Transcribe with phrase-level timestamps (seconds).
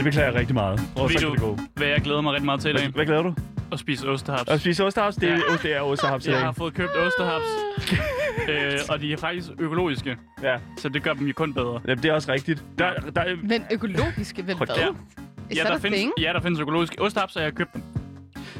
[0.00, 0.80] det beklager jeg rigtig meget.
[0.96, 1.58] Og så Ved kan du, det gå.
[1.74, 2.88] hvad jeg glæder mig rigtig meget til i dag?
[2.88, 3.34] Hvad, glæder du?
[3.72, 4.48] At spise ostehaps.
[4.50, 5.16] At spise ostehaps?
[5.16, 5.32] Det, Ja.
[5.32, 5.56] ja.
[5.62, 6.44] det er ostehaps i Jeg dag.
[6.44, 7.44] har fået købt ostehaps,
[8.50, 11.80] øh, og de er faktisk økologiske, Ja, så det gør dem jo kun bedre.
[11.88, 12.64] Jamen, det er også rigtigt.
[12.78, 14.76] Der, der, Men økologiske, hvem Hold hvad?
[14.78, 14.88] Ja.
[15.50, 16.12] Is Ja, that der a findes, thing?
[16.20, 17.82] ja, der findes økologiske ostehaps, og jeg har købt dem.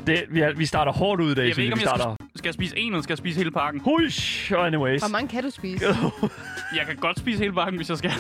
[0.07, 1.83] det, vi, er, vi starter hårdt ud i dag, Jeg synes ved ikke, om vi
[1.83, 2.15] jeg starter.
[2.15, 3.81] skal, skal jeg spise en, eller skal jeg spise hele pakken?
[3.85, 5.01] Hush, anyways.
[5.01, 5.85] Hvor mange kan du spise?
[6.77, 8.11] Jeg kan godt spise hele pakken, hvis jeg skal.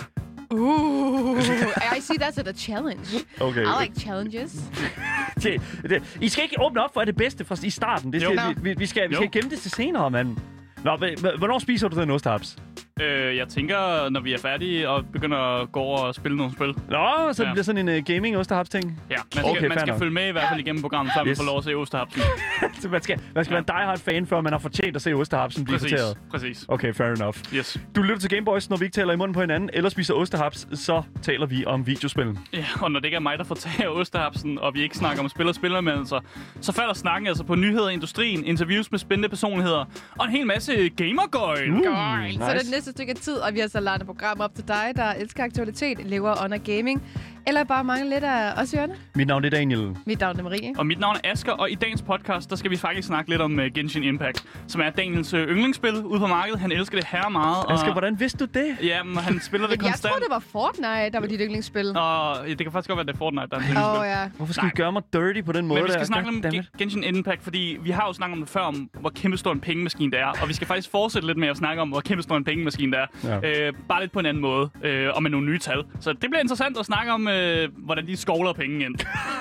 [0.52, 1.38] Uh,
[1.96, 3.24] I see that's a challenge.
[3.40, 3.62] Okay.
[3.64, 4.52] I like challenges.
[5.42, 8.12] Det, det, I skal ikke åbne op for det bedste fra i starten.
[8.12, 10.36] Det skal, vi, vi, vi, skal, vi skal gemme det til senere, mand.
[10.84, 12.56] Nå, hv- hv- hvornår spiser du den ostehaps?
[13.00, 16.52] Øh, jeg tænker, når vi er færdige og begynder at gå over og spille nogle
[16.52, 16.66] spil.
[16.66, 17.52] Nå, så det Ja.
[17.52, 19.00] bliver sådan en uh, gaming ostehaps ting.
[19.10, 19.98] Ja, man skal, Okay, man skal nok.
[19.98, 21.26] følge med i hvert fald igennem programmet, før yes.
[21.26, 22.22] man får lov at se ostehapsen.
[22.80, 25.12] Så man skal, man skal være en diehard fan, før man har fortjent at se
[25.12, 26.18] ostehapsen blive Præcis, fortæret.
[26.30, 26.64] præcis.
[26.68, 27.36] Okay, fair enough.
[27.54, 27.80] Yes.
[27.96, 30.66] Du lytter til Gameboys, når vi ikke taler i munden på hinanden, eller spiser ostehaps,
[30.80, 32.38] så taler vi om videospil.
[32.52, 33.44] Ja, og når det ikke er mig, der
[33.82, 36.20] af ostehapsen, og vi ikke snakker om spil og spilleranmeldelser,
[36.60, 39.84] så falder snakken altså på nyheder i industrien, interviews med spændende personligheder,
[40.18, 41.70] og en hel masse gamergøjl.
[41.70, 42.24] Uh, Godt.
[42.26, 42.38] nice.
[42.38, 44.68] Så det det næste stykke tid, og vi har så lagt et program op til
[44.68, 47.02] dig, der elsker aktualitet, lever under gaming,
[47.46, 48.92] eller bare mangler lidt af os, Jørgen.
[49.14, 49.96] Mit navn er Daniel.
[50.06, 50.72] Mit navn er Marie.
[50.78, 53.40] Og mit navn er Asker, og i dagens podcast, der skal vi faktisk snakke lidt
[53.40, 56.60] om uh, Genshin Impact, som er Daniels uh, yndlingsspil ude på markedet.
[56.60, 57.64] Han elsker det her meget.
[57.66, 58.76] Og, Asger, hvordan vidste du det?
[58.82, 60.12] Ja, men han spiller det Men jeg konstant.
[60.12, 61.96] troede, det var Fortnite, der var dit yndlingsspil.
[61.96, 64.10] Og ja, det kan faktisk godt være, det er Fortnite, der er hans Åh, yndlingsspil.
[64.10, 64.28] ja.
[64.36, 64.70] Hvorfor skal Nej.
[64.74, 66.06] vi gøre mig dirty på den måde Men vi skal der?
[66.06, 66.42] snakke om
[66.78, 69.60] Genshin Impact, fordi vi har jo snakket om det før, om hvor kæmpe stor en
[69.60, 70.26] pengemaskine det er.
[70.42, 72.92] Og vi skal faktisk fortsætte lidt med at snakke om, hvor kæmpe stor en pengemaskine
[72.96, 73.40] det er.
[73.42, 73.66] Ja.
[73.68, 75.84] Øh, bare lidt på en anden måde, øh, og med nogle nye tal.
[76.00, 78.94] Så det bliver interessant at snakke om, øh, hvordan de skovler penge ind.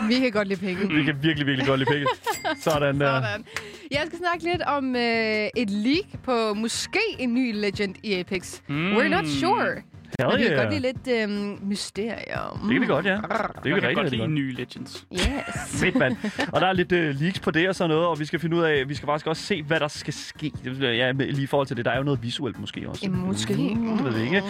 [0.08, 0.94] Vi kan godt lide penge.
[0.94, 2.06] Vi kan virkelig, virkelig godt lide penge.
[2.64, 3.22] Sådan der.
[3.22, 3.46] Sådan.
[3.92, 8.60] Jeg skal snakke lidt om øh, et leak på måske en ny legend i Apex.
[8.68, 8.98] Mm.
[8.98, 9.76] We're not sure.
[10.20, 10.64] Hell Men vi kan yeah.
[10.64, 12.60] godt lide lidt øh, mysterium.
[12.64, 13.16] Det kan vi godt, ja.
[13.16, 13.22] Det
[13.64, 15.06] kan vi rigtig, godt lide nye Legends.
[15.14, 15.22] Yes.
[15.82, 16.16] Fedt, mand.
[16.54, 18.56] Og der er lidt uh, leaks på det og sådan noget, og vi skal finde
[18.58, 20.52] ud af, vi skal faktisk også se, hvad der skal ske.
[20.64, 23.06] Det Ja, lige i forhold til det, der er jo noget visuelt måske også.
[23.06, 23.54] Ja, måske.
[23.76, 24.44] Mm, det ved jeg ikke.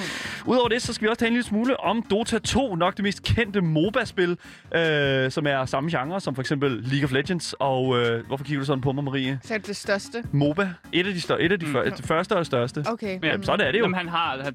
[0.46, 3.04] Udover det, så skal vi også tale en lille smule om Dota 2, nok det
[3.04, 4.38] mest kendte MOBA-spil,
[4.76, 7.56] øh, som er samme genre som for eksempel League of Legends.
[7.60, 9.40] Og øh, hvorfor kigger du sådan på mig, Marie?
[9.44, 10.24] Så er det det største.
[10.32, 11.72] MOBA, et af de, stør- et af de Mm.
[11.72, 12.84] før- det første og største.
[12.88, 13.20] Okay.
[13.24, 13.44] Ja, Mm.
[13.44, 13.84] sådan er det jo.
[13.84, 14.52] Jamen, han har...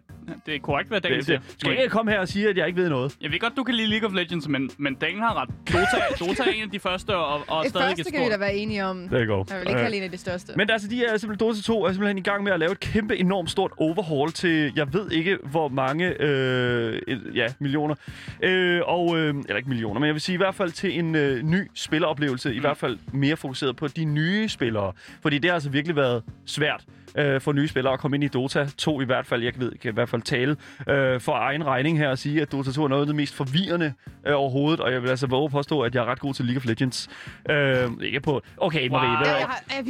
[0.47, 1.41] Det er korrekt, hvad Daniel siger.
[1.59, 3.17] skal ikke komme her og sige, at jeg ikke ved noget.
[3.21, 5.49] Jeg ved godt, du kan lide League of Legends, men, men Daniel har ret.
[5.73, 8.31] Dota, Dota er en af de første, og, og Det stadig første et kan vi
[8.31, 9.09] da være enige om.
[9.09, 9.47] Det går.
[9.51, 10.53] Jeg vil ikke kalde en af de største.
[10.57, 12.81] Men altså, de er simpelthen, Dota 2 er simpelthen i gang med at lave et
[12.81, 17.95] kæmpe, enormt stort overhaul til, jeg ved ikke, hvor mange øh, et- ja, millioner.
[18.43, 21.15] Øh, og, øh, eller ikke millioner, men jeg vil sige i hvert fald til en
[21.15, 22.49] øh, ny spilleroplevelse.
[22.51, 22.57] Mm.
[22.57, 24.93] I hvert fald mere fokuseret på de nye spillere.
[25.23, 26.85] Fordi det har altså virkelig været svært
[27.19, 29.43] øh, for nye spillere at komme ind i Dota 2 i hvert fald.
[29.43, 30.57] Jeg ved, kan i hvert fald tale
[30.89, 33.35] øh, for egen regning her og sige, at Dota 2 er noget af det mest
[33.35, 33.93] forvirrende
[34.27, 34.81] øh, overhovedet.
[34.81, 37.09] Og jeg vil altså våge påstå, at jeg er ret god til League of Legends.
[37.51, 38.43] Øh, ikke på...
[38.57, 39.09] Okay, Marie.
[39.11, 39.19] Wow.
[39.19, 39.25] ved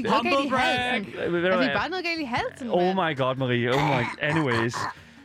[0.03, 0.71] du hvad?
[1.19, 1.69] er vi Er hvad?
[1.75, 2.69] bare noget galt i halsen?
[2.71, 3.69] Oh my god, Marie.
[3.75, 4.05] Oh my...
[4.23, 4.75] Anyways.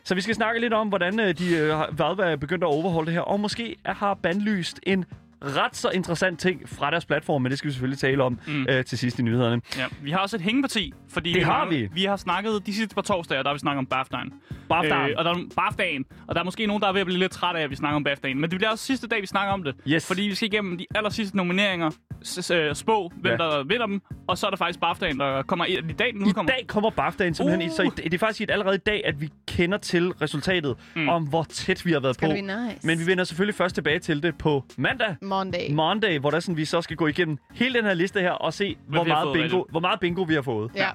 [0.03, 2.67] Så vi skal snakke lidt om, hvordan øh, de øh, har- Valve er begyndt at
[2.67, 5.05] overholde det her, og måske har bandlyst en
[5.41, 8.65] ret så interessant ting fra deres platform, men det skal vi selvfølgelig tale om mm.
[8.69, 9.61] øh, til sidst i nyhederne.
[9.77, 11.89] Ja, vi har også et hængeparti, fordi Det har vi.
[11.93, 14.33] vi har snakket de sidste par torsdager, der har vi snakket om BAFTA'en.
[14.73, 15.09] BAFTA'en.
[15.09, 17.19] Øh, og der er BAFTA'en, og der er måske nogen, der er ved at blive
[17.19, 18.33] lidt træt af, at vi snakker om BAFTA'en.
[18.33, 19.75] Men det bliver også sidste dag, vi snakker om det.
[19.87, 20.07] Yes.
[20.07, 21.89] Fordi vi skal igennem de aller sidste nomineringer,
[22.25, 23.37] s- øh, spå, hvem Ja.
[23.37, 26.21] der vinder dem, og så er der faktisk BAFTA'en, der kommer i, i dag, den
[26.21, 26.51] I udkommer.
[26.51, 27.61] dag kommer BAFTA'en simpelthen.
[27.61, 27.65] Uh.
[27.67, 27.75] Uh.
[27.75, 31.09] Så i, det er faktisk i- allerede i dag, at vi kender til resultatet, mm.
[31.09, 32.33] om hvor tæt vi har været Skal på.
[32.33, 32.87] nice?
[32.87, 35.15] Men vi vender selvfølgelig først tilbage til det på mandag.
[35.29, 35.71] Monday.
[35.71, 38.53] Monday, hvor der sådan, vi så skal gå igennem hele den her liste her og
[38.53, 40.71] se, hvor meget, bingo, hvor meget bingo vi har fået.
[40.75, 40.89] Ja.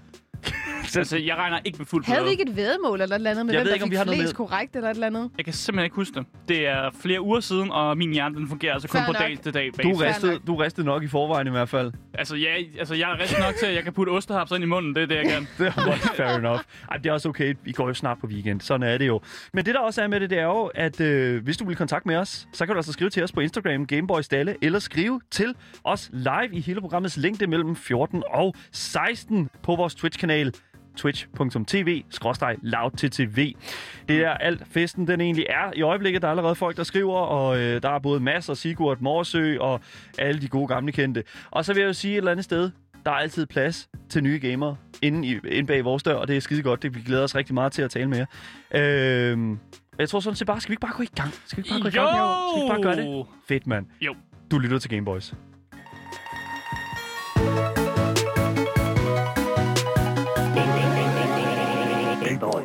[0.99, 2.31] Altså, jeg regner ikke med fuld Havde vi plade.
[2.33, 3.93] ikke et vedmål eller et eller andet med, Jeg hvem ved der ikke, om fik
[3.93, 5.31] vi har noget flest med- korrekt eller et eller andet?
[5.37, 6.27] Jeg kan simpelthen ikke huske det.
[6.49, 9.23] Det er flere uger siden, og min hjerne den fungerer altså kun Fair på nok.
[9.23, 9.67] dag til dag.
[9.83, 10.03] Du basis.
[10.03, 10.47] Ristede, nok.
[10.47, 11.93] du ristede nok i forvejen i hvert fald.
[12.15, 14.67] Altså, ja, altså, jeg er rigtig nok til, at jeg kan putte ostehaps ind i
[14.67, 14.95] munden.
[14.95, 15.49] Det er det, jeg kan.
[15.59, 16.61] Det er fair enough.
[16.91, 17.55] Ej, det er også okay.
[17.65, 18.61] Vi går jo snart på weekend.
[18.61, 19.21] Sådan er det jo.
[19.53, 21.77] Men det, der også er med det, det er jo, at øh, hvis du vil
[21.77, 24.79] kontakte med os, så kan du altså skrive til os på Instagram, Gameboys Dalle, eller
[24.79, 25.55] skrive til
[25.85, 30.53] os live i hele programmets længde mellem 14 og 16 på vores Twitch-kanal
[30.97, 32.03] twitch.tv
[32.63, 33.55] loudttv.
[34.09, 35.73] Det er alt festen, den egentlig er.
[35.77, 38.57] I øjeblikket der er allerede folk, der skriver, og øh, der er både Mads og
[38.57, 39.81] Sigurd Morsø og
[40.19, 41.25] alle de gode gamle kendte.
[41.51, 42.71] Og så vil jeg jo sige et eller andet sted,
[43.05, 46.37] der er altid plads til nye gamere inde, i, inde bag vores dør, og det
[46.37, 46.83] er skide godt.
[46.83, 48.27] Det, vi glæder os rigtig meget til at tale med jer.
[49.31, 49.59] Øhm,
[49.99, 51.35] jeg tror sådan set bare, skal vi ikke bare gå i gang?
[51.47, 52.09] Skal vi ikke bare gå i gang?
[52.51, 53.27] Skal vi ikke bare gøre det?
[53.49, 53.87] Fedt, mand.
[54.01, 54.15] Jo.
[54.51, 55.35] Du lytter til Gameboys.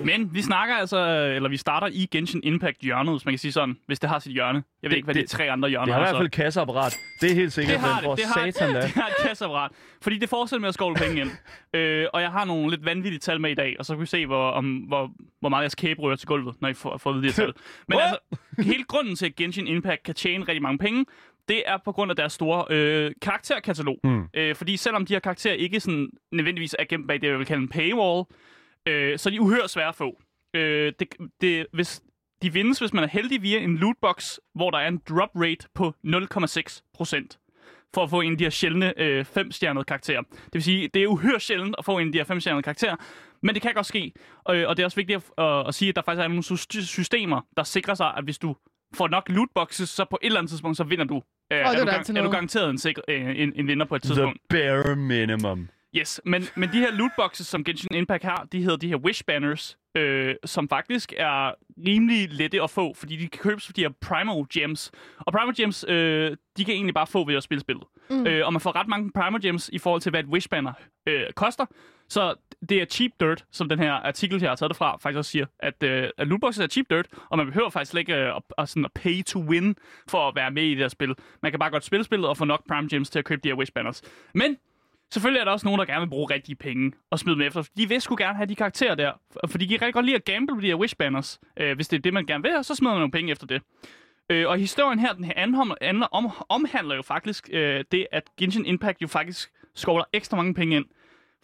[0.05, 1.05] Men vi snakker altså,
[1.35, 4.19] eller vi starter i Genshin Impact hjørnet, hvis man kan sige sådan, hvis det har
[4.19, 4.63] sit hjørne.
[4.83, 6.09] Jeg ved Det- ikke, hvad de det- tre andre hjørner Det har i er.
[6.11, 6.97] hvert fald kasseapparat.
[7.21, 8.81] Det er helt sikkert, det har det, det har, satan da.
[8.87, 9.71] det har et kasseapparat.
[10.01, 11.31] Fordi det fortsætter med at skovle penge ind.
[11.73, 14.05] øh, og jeg har nogle lidt vanvittige tal med i dag, og så kan vi
[14.05, 17.11] se, hvor, om, hvor, hvor meget jeres kæbe rører til gulvet, når I får, får
[17.13, 17.53] de her tal.
[17.87, 18.07] Men What?
[18.31, 21.05] altså, hele grunden til, at Genshin Impact kan tjene rigtig mange penge,
[21.49, 23.99] det er på grund af deres store øh, karakterkatalog.
[24.03, 24.23] Mm.
[24.33, 27.45] Øh, fordi selvom de her karakterer ikke sådan nødvendigvis er gemt bag det, jeg vil
[27.45, 28.23] kalde en paywall,
[28.87, 30.21] øh, så er de uhørt svære at få.
[30.55, 31.07] Øh, det,
[31.41, 32.01] det, hvis,
[32.41, 35.67] de vindes, hvis man er heldig via en lootbox, hvor der er en drop rate
[35.75, 37.39] på 0,6 procent
[37.93, 40.21] for at få en af de her sjældne øh, femstjernede karakterer.
[40.21, 42.95] Det vil sige, det er uhyre sjældent at få en af de her femstjernede karakterer,
[43.43, 44.13] men det kan godt ske.
[44.43, 46.43] Og, og det er også vigtigt at, at, at sige, at der faktisk er nogle
[46.43, 48.55] sy- systemer, der sikrer sig, at hvis du
[48.95, 51.15] får nok lootboxes, så på et eller andet tidspunkt, så vinder du.
[51.15, 53.85] Øh, det er, er du altid er du garanteret en, sikre, øh, en, en vinder
[53.85, 54.39] på et The tidspunkt.
[54.49, 55.69] bare minimum.
[55.95, 59.23] Yes, men, men de her lootboxes, som Genshin Impact har, de hedder de her wish
[59.27, 61.53] banners, øh, som faktisk er
[61.87, 64.91] rimelig lette at få, fordi de kan købes for de her primal gems.
[65.19, 67.83] Og primal gems, øh, de kan egentlig bare få ved at spille spillet.
[68.09, 68.27] Mm.
[68.27, 70.73] Øh, og man får ret mange primal gems i forhold til, hvad et wish banner
[71.07, 71.65] øh, koster.
[72.09, 72.35] Så
[72.69, 75.31] det er cheap dirt, som den her artikel, jeg har taget det fra, faktisk også
[75.31, 78.41] siger, at, øh, at lootboxes er cheap dirt, og man behøver faktisk ikke øh, at,
[78.57, 79.75] at, sådan at pay to win
[80.07, 81.15] for at være med i det her spil.
[81.41, 83.47] Man kan bare godt spille spillet og få nok prime gems til at købe de
[83.47, 84.01] her wish banners.
[84.33, 84.57] Men
[85.13, 87.63] Selvfølgelig er der også nogen, der gerne vil bruge rigtige penge og smide dem efter.
[87.77, 89.11] De vil sgu gerne have de karakterer der,
[89.49, 91.39] for- de kan rigtig godt lide at gamble på de her wish banners.
[91.57, 93.47] Øh, hvis det er det, man gerne vil, og så smider man nogle penge efter
[93.47, 93.61] det.
[94.29, 98.23] Øh, og historien her, den her anhom, anler, om, omhandler jo faktisk øh, det, at
[98.39, 100.85] Genshin Impact jo faktisk skovler ekstra mange penge ind,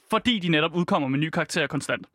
[0.09, 2.07] fordi de netop udkommer med nye karakterer konstant.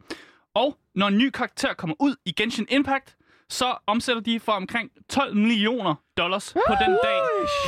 [0.54, 3.16] Og når en ny karakter kommer ud i Genshin Impact,
[3.48, 7.20] så omsætter de for omkring 12 millioner dollars på den dag,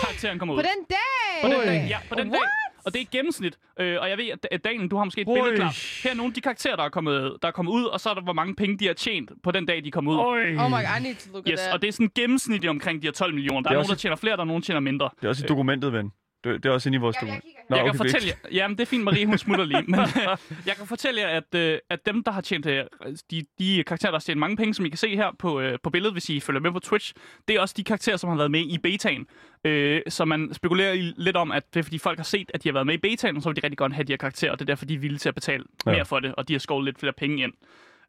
[0.02, 0.58] karakteren kommer ud.
[0.58, 1.42] På den dag!
[1.42, 2.40] På den dag, ja, på den dag.
[2.84, 3.58] Og det er et gennemsnit.
[3.80, 5.54] Øh, og jeg ved, at- Daniel, du har måske et billede Oj.
[5.56, 6.02] klar.
[6.04, 8.10] Her er nogle af de karakterer, der er, kommet, der er kommet ud, og så
[8.10, 10.16] er der, hvor mange penge de har tjent på den dag, de kom ud.
[10.16, 10.40] Øj.
[10.40, 11.72] Oh my god, I need to look Yes, at that.
[11.74, 13.60] og det er sådan gennemsnitligt omkring de her 12 millioner.
[13.60, 15.08] Der Det er, er nogen, der tjener flere, der er nogen, der tjener mindre.
[15.20, 16.12] Det er også i dokumentet, ven.
[16.44, 17.70] Det, det er også inde i vores Ja, jeg dokument.
[17.70, 20.00] Nå, jeg kan okay, fortælle jer, jamen det er fint, Marie, hun smutter lige, men
[20.66, 22.84] jeg kan fortælle jer, at, øh, at dem, der har tjent, øh,
[23.30, 25.78] de, de karakterer, der har tjent mange penge, som I kan se her på, øh,
[25.82, 27.14] på billedet, hvis I følger med på Twitch,
[27.48, 29.26] det er også de karakterer, som har været med i betaen.
[29.64, 32.68] Øh, så man spekulerer lidt om, at det er fordi folk har set, at de
[32.68, 34.52] har været med i betaen, og så vil de rigtig godt have de her karakterer,
[34.52, 35.92] og det er derfor, de er villige til at betale Ja.
[35.92, 37.52] mere for det, og de har skovlet lidt flere penge ind.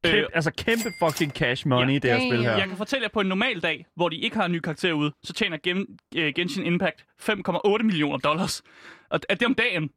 [0.04, 2.00] Kæmpe, Øh, altså kæmpe fucking cash money, Ja.
[2.00, 2.58] det her spil her.
[2.58, 4.94] jeg kan fortælle jer, på en normal dag, hvor de ikke har en ny karakter
[4.94, 5.86] ude, så tjener Gen,
[6.16, 8.62] øh, Genshin Impact 5,8 millioner dollars.
[9.10, 9.90] Og er det om dagen?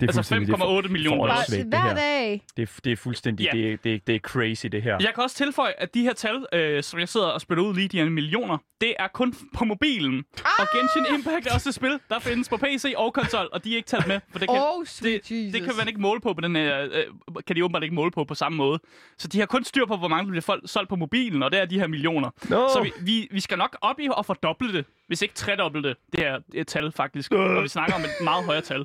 [0.00, 1.46] Det er Altså fuldstændig- det er 5,8 millioner dollars.
[1.46, 1.94] Hver her.
[1.94, 2.42] dag.
[2.56, 3.50] Det er, det er fuldstændig, Ja.
[3.58, 4.96] det, er, det, er, det er crazy, det her.
[5.00, 7.74] Jeg kan også tilføje, at de her tal, øh, som jeg sidder og spiller ud
[7.74, 10.24] lige, de her millioner, det er kun på mobilen.
[10.38, 10.50] Ah!
[10.58, 13.72] Og Genshin Impact er også et spil, der findes på PC og konsol, og de
[13.72, 14.20] er ikke talt med.
[14.32, 15.52] For det kan, Oh, sweet det, Jesus.
[15.52, 17.04] det kan man ikke måle på på den her, øh,
[17.46, 18.78] kan de åbenbart ikke måle på på samme måde.
[19.18, 21.52] Så de har kun styr på, hvor mange der bliver folk solgt på mobilen, og
[21.52, 22.30] det er de her millioner.
[22.50, 22.68] No.
[22.68, 25.96] Så vi, vi, vi skal nok op i at fordoble det, hvis ikke tredoble det,
[26.12, 27.32] det her det tal faktisk.
[27.32, 28.84] Og vi snakker om et meget højere tal.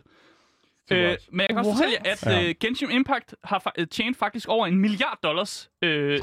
[0.91, 1.77] Øh, men jeg kan også What?
[1.77, 5.69] fortælle jer, at øh, Genshin Impact har fa- øh, tjent faktisk over en milliard dollars,
[5.81, 6.19] øh,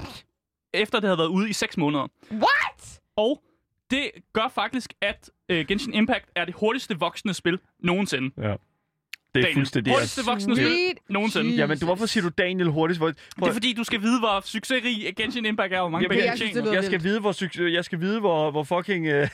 [0.75, 2.09] efter det havde været ude i 6 måneder.
[2.33, 3.00] What?
[3.17, 3.43] Og
[3.90, 8.31] det gør faktisk, at øh, Genshin Impact er det hurtigste voksende spil nogensinde.
[8.43, 8.43] Ja.
[8.43, 9.55] Det er Daniel.
[9.55, 9.93] fuldstændig...
[9.93, 11.55] Hurtigste voksende spil nogensinde.
[11.57, 12.99] Jamen, du, hvorfor siger du Daniel hurtigt?
[12.99, 16.14] Hvor, Det er fordi, du skal vide, hvor succesrig Genshin Impact er, hvor mange Jamen,
[16.17, 19.07] penge jeg synes, jeg skal vide, hvor, succes- jeg skal vide, hvor, hvor fucking...
[19.14, 19.29] Uh,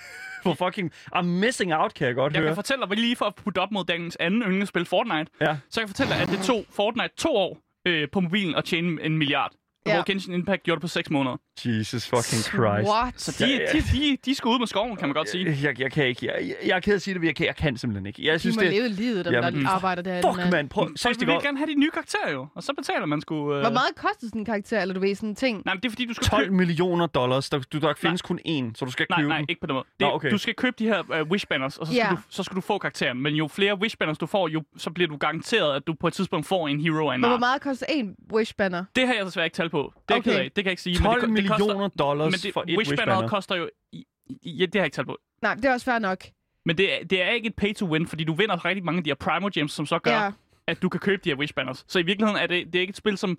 [0.54, 0.92] hvor fucking...
[1.16, 2.48] I'm missing out, kan jeg godt Jeg høre.
[2.48, 5.56] kan fortælle dig, lige for at putte op mod Daniels anden yndlingsspil, Fortnite, Ja.
[5.70, 8.64] så jeg kan fortælle dig, at det tog Fortnite to år øh, på mobilen at
[8.64, 9.52] tjene en milliard.
[9.86, 9.94] Ja.
[9.94, 11.36] Hvor Genshin Impact gjorde det på 6 måneder.
[11.64, 12.88] Jesus fucking Christ.
[12.90, 13.20] What?
[13.20, 13.72] Så de, Ja, ja.
[13.72, 15.58] de, de, de skal ud med skoven, kan man godt sige.
[15.62, 16.26] Jeg, jeg kan ikke.
[16.26, 18.06] Jeg, jeg, jeg er ked af at sige det, men jeg kan, jeg kan simpelthen
[18.06, 18.24] ikke.
[18.26, 18.70] Jeg De synes, må det...
[18.72, 20.22] leve livet, dem Jamen, der arbejder der.
[20.34, 20.68] Fuck, mand.
[20.68, 23.34] Prøv, Så vi vil gerne have de nye karakterer jo, og så betaler man sgu...
[23.54, 23.60] Øh...
[23.60, 25.62] Hvor meget koster sådan en karakter, eller du ved, sådan en ting?
[25.64, 26.56] Nej, men det er fordi, du skal 12 købe...
[26.56, 27.50] millioner dollars.
[27.50, 29.46] Der, du, der findes kun én, så du skal Nej, købe nej, den.
[29.48, 29.84] ikke på den måde.
[30.00, 30.30] Det, Nå, okay.
[30.30, 32.10] Du skal købe de her uh, wish banners, og så skal, Ja.
[32.10, 33.22] du, så skal du få karakteren.
[33.22, 36.06] Men jo flere wish banners du får, jo, så bliver du garanteret, at du på
[36.08, 38.84] et tidspunkt får en hero af en Men hvor meget koster en wish banner?
[38.96, 39.75] Det har jeg desværre ikke tal på.
[39.82, 40.30] Det er okay.
[40.30, 40.44] Ked af.
[40.44, 40.96] Det kan jeg ikke sige.
[40.98, 43.68] 12 men det, det koster, millioner dollars men det, for et wish wish koster jo...
[43.92, 45.18] i- i- Ja, det har jeg ikke tal på.
[45.42, 46.24] Nej, det er også fair nok.
[46.64, 48.98] Men det, er- det er ikke et pay to win, fordi du vinder rigtig mange
[48.98, 50.30] af de her Primo Gems, som så gør, Ja.
[50.66, 51.84] at du kan købe de her wish banners.
[51.88, 53.38] Så i virkeligheden er det, det er ikke et spil, som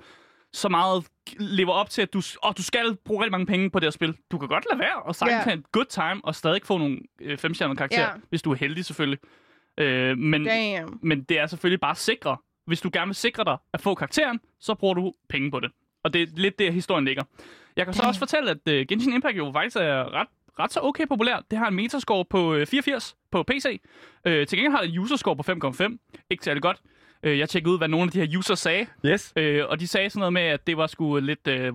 [0.53, 1.05] så meget
[1.39, 3.91] lever op til, at du, åh, du skal bruge rigtig mange penge på det her
[3.91, 4.17] spil.
[4.31, 6.99] Du kan godt lade være og sagtens have en good time og stadig få nogle
[7.21, 8.19] øh, femstjernede karakterer, Ja.
[8.29, 9.19] hvis du er heldig selvfølgelig.
[9.77, 10.99] Øh, men, Damn.
[11.01, 12.37] men det er selvfølgelig bare sikre.
[12.65, 15.71] Hvis du gerne vil sikre dig at få karakteren, så bruger du penge på det.
[16.03, 17.23] Og det er lidt der, historien ligger.
[17.75, 20.27] Jeg kan så også fortælle, at uh, Genshin Impact jo faktisk er ret,
[20.59, 21.43] ret så okay populær.
[21.51, 23.81] Det har en metascore på øh, 84 på PC.
[24.25, 25.43] Øh, til gengæld har det en userscore på
[25.81, 26.23] 5,5.
[26.29, 26.77] Ikke særlig godt.
[27.23, 29.33] Øh, jeg tjekkede ud, hvad nogle af de her users sagde, Yes.
[29.35, 31.73] øh, og de sagde sådan noget med, at det var sgu lidt øh,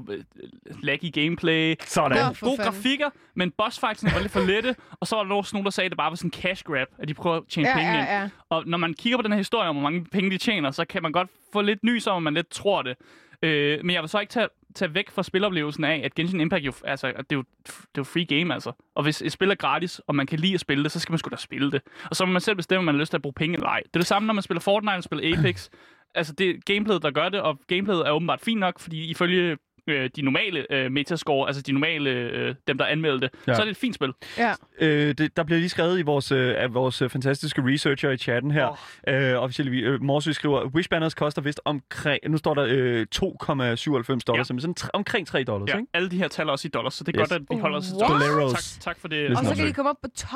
[0.83, 2.35] laggy gameplay, Sådan.
[2.35, 2.73] For gode fanden.
[2.73, 5.71] grafikker, men boss fightsene var lidt for lette, og så var der også nogen, der
[5.71, 7.75] sagde, at det bare var sådan en cash grab, at de prøver at tjene Ja,
[7.76, 8.29] penge ja, ja.
[8.49, 10.85] Og når man kigger på den her historie om, hvor mange penge de tjener, så
[10.85, 12.97] kan man godt få lidt nys om, at man lidt tror det.
[13.43, 16.65] Øh, men jeg vil så ikke tage, tage væk fra spiloplevelsen af, at Genshin Impact
[16.65, 18.73] jo, altså, det er jo, det er jo free game, altså.
[18.95, 21.13] Og hvis et spil er gratis, og man kan lide at spille det, så skal
[21.13, 21.83] man sgu da spille det.
[22.11, 23.69] Og så må man selv bestemme, om man har lyst til at bruge penge eller
[23.69, 23.81] ej.
[23.85, 25.69] Det er det samme, når man spiller Fortnite og spiller Apex.
[26.15, 29.57] altså, det er gameplayet, der gør det, og gameplayet er åbenbart fint nok, fordi ifølge
[29.87, 33.55] øh, de normale øh, metascore, altså de normale, øh, dem der anmeldte det, Ja.
[33.55, 34.12] så er det et fint spil.
[34.39, 34.53] Ja.
[34.81, 38.17] Øh, det, der bliver lige skrevet i vores, øh, af vores øh, fantastiske researcher i
[38.17, 38.67] chatten her.
[39.09, 39.15] Oh.
[39.33, 44.19] Øh, officielt, øh, Morsø skriver, Wish Banners koster vist omkring, nu står der øh, 2,97
[44.27, 44.55] dollars, Ja.
[44.55, 44.61] ja.
[44.61, 45.89] sådan omkring 3 dollars, Ja, ikke?
[45.95, 47.29] alle de her tal er også i dollars, så det er Yes.
[47.29, 48.73] godt, at vi holder os til dollars.
[48.73, 49.19] Tak, tak for det.
[49.31, 50.31] Listen Og så kan de komme op på 12.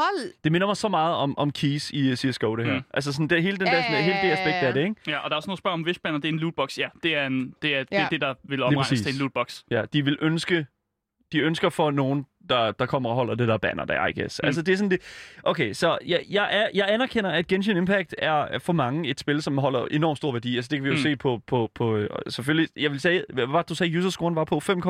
[0.44, 2.74] Det minder mig så meget om, om keys i uh, CSGO, det her.
[2.74, 2.80] Mm.
[2.94, 4.94] Altså sådan, det, hele, den der, sådan, hele det aspekt af det, ikke?
[5.06, 6.78] Ja, og der er også noget spørg om Wishbanner, det er en lootbox.
[6.78, 8.04] Ja, det er, en, det, er, det, Ja.
[8.04, 9.35] er det, der vil omregnes til en lootbox.
[9.70, 10.66] Ja, de vil ønske,
[11.32, 14.40] de ønsker for nogen, der, der kommer og holder det der banner der, I guess.
[14.42, 14.46] Mm.
[14.46, 15.00] Altså det er sådan det...
[15.42, 19.42] Okay, så jeg, jeg, er, jeg anerkender, at Genshin Impact er for mange et spil,
[19.42, 20.56] som holder enormt stor værdi.
[20.56, 21.00] Altså det kan vi jo Mm.
[21.02, 21.96] se på, på, på...
[21.96, 24.80] øh, Selvfølgelig, jeg vil sige, hvad var du sagde, user-scoren var på 5,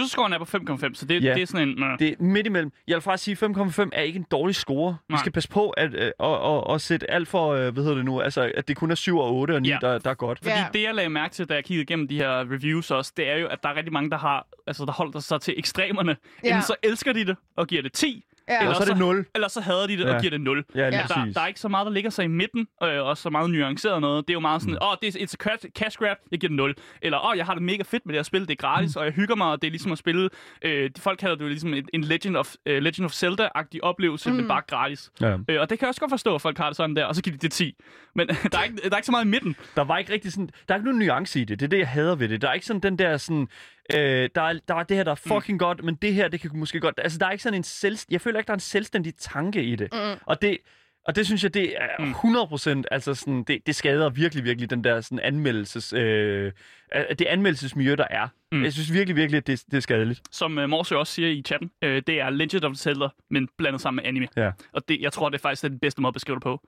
[0.00, 1.34] Userscoren er på 5,5, så det, Ja.
[1.34, 1.82] det er sådan en...
[1.82, 2.72] Uh, det er midt imellem.
[2.88, 4.96] Jeg vil faktisk sige, 5,5 er ikke en dårlig score.
[5.08, 5.18] Vi Nej.
[5.20, 8.04] skal passe på at, øh, at, at, at sætte alt for, øh, hvad hedder det
[8.04, 9.78] nu, altså at det kun er 7 og 8 og 9, Ja.
[9.80, 10.38] der, der er godt.
[10.38, 10.66] fordi Ja.
[10.72, 13.36] det, jeg lagde mærke til, da jeg kiggede igennem de her reviews også, det er
[13.36, 16.16] jo, at der er rigtig mange, der har, altså, der holder sig til ekstremerne.
[16.44, 16.48] Ja.
[16.48, 18.60] Enten så elsker de det og giver det 10, Ja.
[18.60, 19.26] Eller så er det 0.
[19.34, 20.14] eller så hader de det Ja.
[20.14, 20.64] og giver det 0.
[20.74, 21.02] Ja, lige Ja.
[21.08, 21.34] Der, præcis.
[21.34, 24.00] der er ikke så meget, der ligger sig i midten, øh, og så meget nuanceret
[24.00, 24.28] noget.
[24.28, 24.88] Det er jo meget sådan, åh, mm.
[24.90, 26.74] oh, det er it's a cash- cash grab, jeg giver det 0.
[27.02, 28.96] Eller, åh, oh, jeg har det mega fedt med det her spil, det er gratis,
[28.96, 29.00] mm.
[29.00, 30.30] og jeg hygger mig, og det er ligesom at spille,
[30.62, 33.80] øh, de folk kalder det jo ligesom en, en Legend of, uh, Legend of Zelda-agtig
[33.82, 34.36] oplevelse, mm.
[34.36, 35.10] men bare gratis.
[35.20, 35.36] Ja.
[35.48, 37.14] Øh, og det kan jeg også godt forstå, at folk har det sådan der, og
[37.14, 37.74] så giver de det 10.
[38.14, 39.56] Men der, er ikke, der er ikke så meget i midten.
[39.76, 40.48] Der var ikke rigtig sådan...
[40.68, 41.60] Der er ikke nogen nuance i det.
[41.60, 42.42] Det er det, jeg hader ved det.
[42.42, 43.48] Der er ikke sådan den der sådan...
[43.94, 45.58] Øh, der, er, der er det her, der er fucking mm.
[45.58, 47.00] godt, men det her, det kan måske godt...
[47.02, 47.98] Altså, der er ikke sådan en selv...
[48.10, 49.88] Jeg føler ikke, der er en selvstændig tanke i det.
[49.92, 50.20] Mm.
[50.26, 50.58] Og det...
[51.06, 54.84] Og det synes jeg, det er 100%, altså sådan, det, det skader virkelig, virkelig den
[54.84, 56.52] der sådan anmeldelses, øh,
[56.94, 58.28] øh, det anmeldelsesmiljø, der er.
[58.52, 58.58] Mm.
[58.58, 58.64] Mm.
[58.64, 60.22] Jeg synes virkelig, virkelig, at det, det er skadeligt.
[60.30, 63.80] Som uh, Morsø også siger i chatten, øh, det er Legend of Zelda, men blandet
[63.80, 64.28] sammen med anime.
[64.36, 64.50] Ja.
[64.72, 66.60] Og det, jeg tror, det er faktisk den bedste måde at beskrive det på.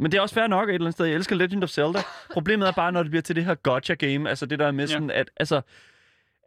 [0.00, 1.06] Men det er også fair nok et eller andet sted.
[1.06, 1.98] Jeg elsker Legend of Zelda.
[2.32, 4.72] Problemet er bare, når det bliver til det her gotcha game, altså det der er
[4.72, 4.92] med Ja.
[4.92, 5.60] sådan, at altså,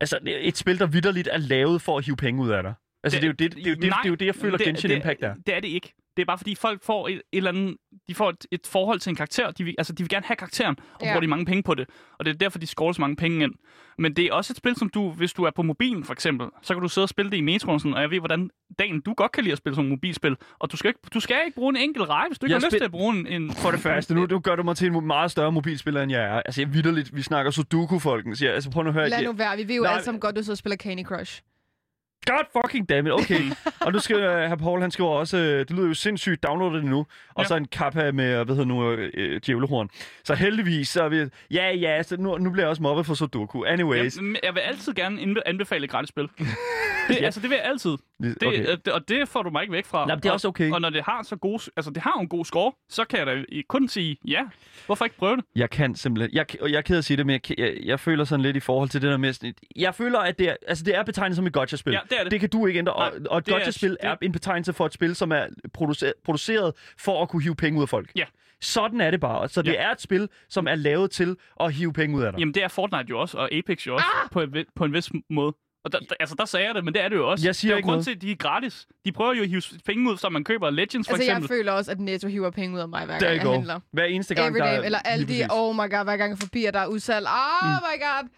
[0.02, 2.74] altså et spil, der vidderligt er lavet for at hive penge ud af dig.
[3.04, 4.26] Altså det, det, er, jo det, det, er, jo det, Nej, det er jo det,
[4.26, 5.36] jeg føler, det, Genshin det, Impact er.
[5.46, 5.94] Det er det ikke.
[6.18, 7.76] Det er bare fordi folk får et, et eller andet,
[8.10, 9.52] de får et, et forhold til en karakter.
[9.52, 11.08] De vil, altså, de vil gerne have karakteren, og Ja.
[11.12, 11.90] bruger de mange penge på det.
[12.20, 13.54] Og det er derfor, de scorer så mange penge ind.
[13.98, 16.48] Men det er også et spil, som du, hvis du er på mobilen for eksempel,
[16.62, 18.50] så kan du sidde og spille det i metroen, og, sådan, og jeg ved, hvordan
[18.80, 20.36] dagen du godt kan lide at spille sådan nogle mobilspil.
[20.60, 22.56] Og du skal ikke, du skal ikke bruge en enkelt rej, hvis du ikke Jeg
[22.56, 23.28] har lyst spil- til at bruge en...
[23.28, 26.12] en For det første, nu du gør du mig til en meget større mobilspiller, end
[26.12, 26.42] jeg er.
[26.46, 28.36] Altså, jeg vidderligt, vi snakker Sudoku-folken.
[28.36, 29.10] Så jeg, altså, prøv nu at høre.
[29.10, 29.58] Lad jeg- nu være.
[29.58, 29.92] Vi ved jo Nej.
[29.94, 31.42] alle sammen godt, du så spiller Candy Crush.
[32.28, 33.14] God fucking damn it.
[33.14, 33.42] Okay.
[33.86, 36.74] og nu skal uh, herr Paul, han skriver også, uh, det lyder jo sindssygt, download
[36.76, 36.98] det nu.
[37.36, 37.48] Og Ja.
[37.48, 39.00] så en kappa med, hvad hedder nu, uh,
[39.46, 39.90] djævlehorn.
[40.24, 43.14] Så heldigvis, så er vi, ja, ja, så nu, nu bliver jeg også mobbet for
[43.14, 43.64] Sudoku.
[43.64, 44.18] Anyways.
[44.18, 46.30] jeg, jeg vil altid gerne anbefale gratis spil.
[47.08, 47.26] Det, Ja.
[47.26, 47.92] Altså, det vil jeg altid.
[48.24, 48.48] Det, okay.
[48.64, 48.78] okay.
[48.86, 50.06] det, og det får du mig ikke væk fra.
[50.06, 50.72] Nej, det er og, også okay.
[50.72, 53.28] Og når det har så gode, altså det har en god score, så kan jeg
[53.28, 54.42] da kun sige ja.
[54.86, 55.46] Hvorfor ikke prøve det?
[55.56, 56.30] Jeg kan simpelthen...
[56.36, 58.56] Jeg, og jeg er ked at sige det, men jeg, jeg, jeg føler sådan lidt
[58.58, 59.54] i forhold til det der med...
[59.76, 61.94] Jeg føler, at det er, altså det er betegnet som et gotcha-spil.
[61.94, 62.32] Ja, det er det.
[62.32, 62.94] Det kan du ikke ændre.
[62.94, 65.32] Og, Nej, og et det er- gotcha-spil er, det- en betegnelse for et spil, som
[65.32, 68.12] er produceret, produceret for at kunne hive penge ud af folk.
[68.16, 68.24] Ja.
[68.62, 69.50] Sådan er det bare.
[69.50, 69.82] Så det Ja.
[69.82, 72.40] er et spil, som er lavet til at hive penge ud af dig.
[72.40, 74.30] Jamen, det er Fortnite jo også, og Apex jo også, ah!
[74.32, 74.46] på,
[74.76, 75.54] på en vis måde.
[75.86, 77.46] Og der, der, altså, der sagde jeg det, men det er det jo også.
[77.48, 78.06] Jeg siger det er jo grund noget.
[78.06, 78.88] til, at de er gratis.
[79.06, 81.48] De prøver jo at hive penge ud, så man køber Legends for Altså, jeg eksempel.
[81.58, 83.80] føler også, at Netto hiver penge ud af mig, hver Der gang jeg handler.
[83.94, 84.86] Hver eneste gang, der Everyday, er...
[84.86, 85.26] eller Aldi.
[85.26, 85.46] præcis.
[85.50, 87.26] Oh my god, hver gang jeg er forbi, og der er udsalg.
[87.28, 88.30] Oh my god.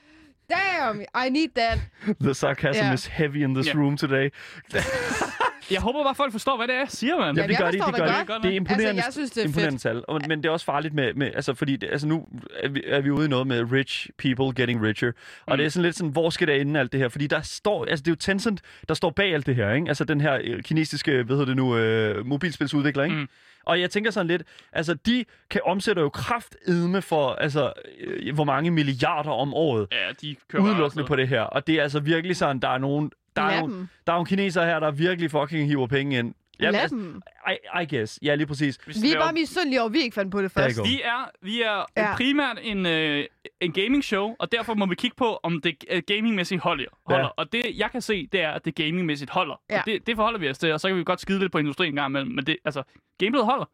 [0.50, 1.80] Damn, I need that.
[2.22, 2.94] The sarcasm Ja.
[2.94, 3.74] is heavy in this Ja.
[3.80, 4.30] room today.
[5.72, 7.38] Jeg håber bare, folk forstår, hvad det er, siger, mand.
[7.38, 8.50] Ja, det jeg gør de, forstår det gør det de.
[8.50, 10.04] Det er Altså, imponerende, Altså, jeg synes, det er imponerende tal.
[10.08, 12.28] Og, men det er også farligt med, med altså fordi, det, altså nu
[12.60, 15.08] er vi, er vi ude i noget med rich people getting richer.
[15.46, 15.58] Og Mm.
[15.58, 17.10] det er sådan lidt sådan, hvor skal det ende alt det her?
[17.10, 19.88] Fordi der står, altså det er jo Tencent, der står bag alt det her, ikke?
[19.88, 23.16] Altså den her øh, kinesiske, hvad hedder det nu, øh, mobilspilsudvikler, ikke?
[23.16, 23.28] Mm.
[23.66, 28.44] Og jeg tænker sådan lidt, altså de kan omsætte jo kraftedme for, altså, øh, hvor
[28.44, 31.04] mange milliarder om året, Ja, de kører udelukkende afsted.
[31.06, 31.42] på det her.
[31.42, 34.28] Og det er altså virkelig sådan, der er nogen, der er, nogle, der er nogle
[34.28, 36.34] kinesere her, der virkelig fucking hiver penge ind.
[36.62, 37.22] Lad altså, dem.
[37.50, 38.20] I, I guess.
[38.22, 38.76] Ja, lige præcis.
[38.86, 40.80] Hvis Vi det er bare misundelige over, vi ikke fandt på det først.
[40.84, 42.16] Vi er, vi er Ja.
[42.16, 43.26] primært en, øh,
[43.62, 46.86] en gaming show, og derfor må vi kigge på, om det øh, gamingmæssigt holder.
[47.06, 47.24] holder.
[47.24, 47.30] Ja.
[47.38, 49.62] Og det, jeg kan se, det er, at det gamingmæssigt holder.
[49.70, 49.80] Ja.
[49.80, 51.58] Og det, det forholder vi os til, og så kan vi godt skide lidt på
[51.58, 52.32] industrien en gang imellem.
[52.32, 52.84] Men det, altså,
[53.20, 53.66] gameplayet holder.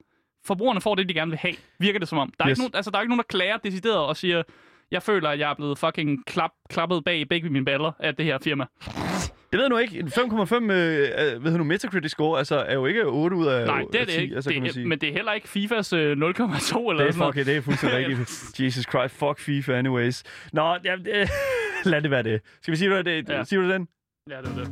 [0.45, 1.55] forbrugerne får det, de gerne vil have.
[1.79, 2.34] Virker det som om.
[2.39, 2.57] Der er, Yes.
[2.57, 4.43] ikke, nogen, altså, der er ikke nogen, der klager decideret og siger,
[4.91, 8.15] jeg føler, at jeg er blevet fucking klap, klappet bag i begge mine baller af
[8.15, 8.65] det her firma.
[9.55, 10.00] Det ved jeg nu ikke.
[10.00, 13.65] En 5,5 øh, hvad hedder nu, Metacritic score altså, er jo ikke 8 ud af
[13.65, 14.35] Nej, det er det 10, ikke.
[14.35, 14.88] Altså, det kan er, sige.
[14.88, 17.35] men det er heller ikke FIFAs øh, 0,2 eller det er, sådan noget.
[17.35, 18.59] fuck, det er fuldstændig rigtigt.
[18.59, 20.24] Jesus Christ, fuck FIFA anyways.
[20.53, 21.29] Nå, ja, det,
[21.91, 22.41] lad det være det.
[22.62, 23.38] Skal vi sige, hvad det Ja.
[23.38, 23.43] ja.
[23.43, 23.88] Siger du den?
[24.29, 24.71] Ja, det er det.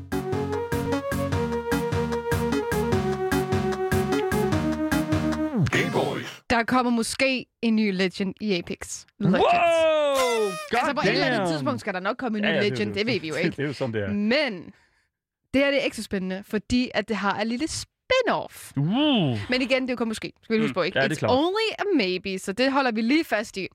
[6.50, 9.06] Der kommer måske en ny Legend i Apex.
[9.20, 9.40] Legends.
[9.40, 10.03] Wow!
[10.72, 11.50] God Altså på et eller andet damn.
[11.52, 13.28] tidspunkt skal der nok komme en ny Ja, ja, det Legend, jo- det ved vi
[13.28, 13.50] jo ikke.
[13.58, 14.08] Det er jo sådan, det er.
[14.14, 14.54] Men
[15.54, 18.72] det her det er ikke så spændende, fordi at det har en lille spin-off.
[18.78, 18.86] Uh.
[19.50, 20.32] Men igen, det er jo kun måske.
[20.44, 21.00] Skal vi huske på, ikke?
[21.00, 21.32] Ja, det er It's klart.
[21.38, 23.68] only a maybe, så det holder vi lige fast i.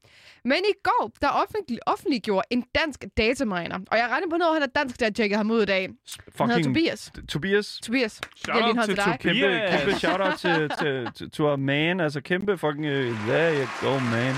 [0.44, 3.78] Men i går, der offentlig, offentliggjorde en dansk dataminer.
[3.90, 5.82] Og jeg regner på noget, han er dansk, der tjekket ham ud i dag.
[5.82, 5.90] Han
[6.38, 7.12] hedder Fucking Tobias.
[7.28, 7.78] Tobias.
[7.82, 8.20] Tobias.
[8.36, 9.16] Shout jeg til til dig.
[9.20, 9.80] Kæmpe, Yes.
[9.82, 10.70] kæmpe shout-out til,
[11.16, 12.00] til, til, our man.
[12.00, 12.86] Altså kæmpe fucking...
[12.86, 14.34] Uh, there you go, man.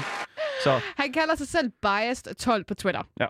[0.64, 3.02] Så, Han kalder sig selv Biased12 på Twitter.
[3.20, 3.26] Ja.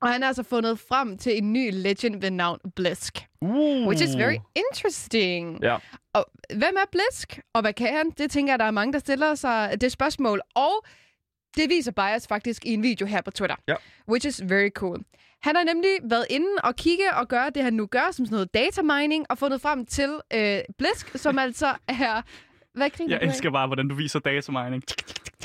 [0.00, 3.26] Og han har altså fundet frem til en ny legend ved navn Blisk.
[3.40, 3.86] uh.
[3.86, 5.58] Which is very interesting.
[5.62, 5.76] Ja.
[6.12, 7.40] Og hvem er Blisk?
[7.54, 8.10] Og hvad kan han?
[8.10, 10.40] Det tænker jeg, der er mange, der stiller sig det spørgsmål.
[10.54, 10.84] Og
[11.56, 13.56] det viser Bias faktisk i en video her på Twitter.
[13.68, 13.74] Ja.
[14.08, 14.98] Which is very cool.
[15.42, 18.34] Han har nemlig været inde og kigge og gøre det, han nu gør, som sådan
[18.34, 22.22] noget data mining, og fundet frem til øh, Blisk, som altså er...
[22.74, 23.28] Hvad griner Jeg du af?
[23.30, 24.82] elsker bare, hvordan du viser datamining.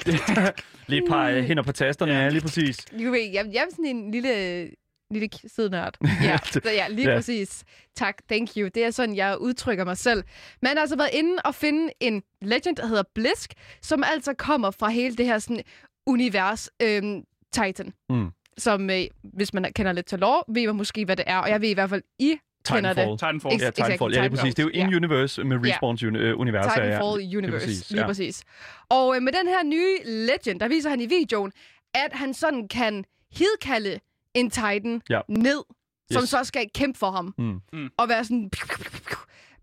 [0.88, 2.78] Lige et par øh, hænder på tasterne, ja, lige præcis.
[2.86, 4.70] Du ved, jeg, jeg er sådan en lille,
[5.12, 5.98] lille sidenørd.
[6.24, 7.16] Ja, så ja, lige ja.
[7.18, 7.64] præcis.
[7.96, 8.70] Tak, thank you.
[8.76, 10.24] Det er sådan, jeg udtrykker mig selv.
[10.62, 14.72] Man har altså været inde og finde en legend, der hedder Blisk, som altså kommer
[14.72, 15.64] fra hele det her sådan,
[16.08, 17.94] univers øhm, Titan.
[18.10, 18.30] Mm.
[18.58, 21.38] Som, øh, hvis man kender lidt til lore, ved man måske, hvad det er.
[21.38, 23.10] Og jeg ved i hvert fald, I Titanfall.
[23.10, 23.20] det.
[23.20, 23.54] Titanfall.
[23.56, 24.14] Ex- Ja, Exactly, Titanfall.
[24.16, 24.56] Ja, det er præcis.
[24.56, 24.88] Det er jo Ja.
[24.88, 25.72] in-universe med Ja.
[25.74, 26.66] Respawns uni- øh, univers.
[26.66, 26.86] ja, ja.
[26.88, 28.08] Titanfall Lige Universe, præcis, lige ja.
[28.08, 28.44] præcis.
[28.90, 31.52] Og øh, med den her nye legend, der viser han i videoen,
[31.94, 34.00] at han sådan kan hidkalde
[34.34, 35.22] en Titan Ja.
[35.30, 35.64] ned,
[36.12, 36.30] som Yes.
[36.30, 37.34] så skal kæmpe for ham.
[37.38, 37.60] Mm.
[37.74, 37.90] Mm.
[37.98, 38.50] Og være sådan...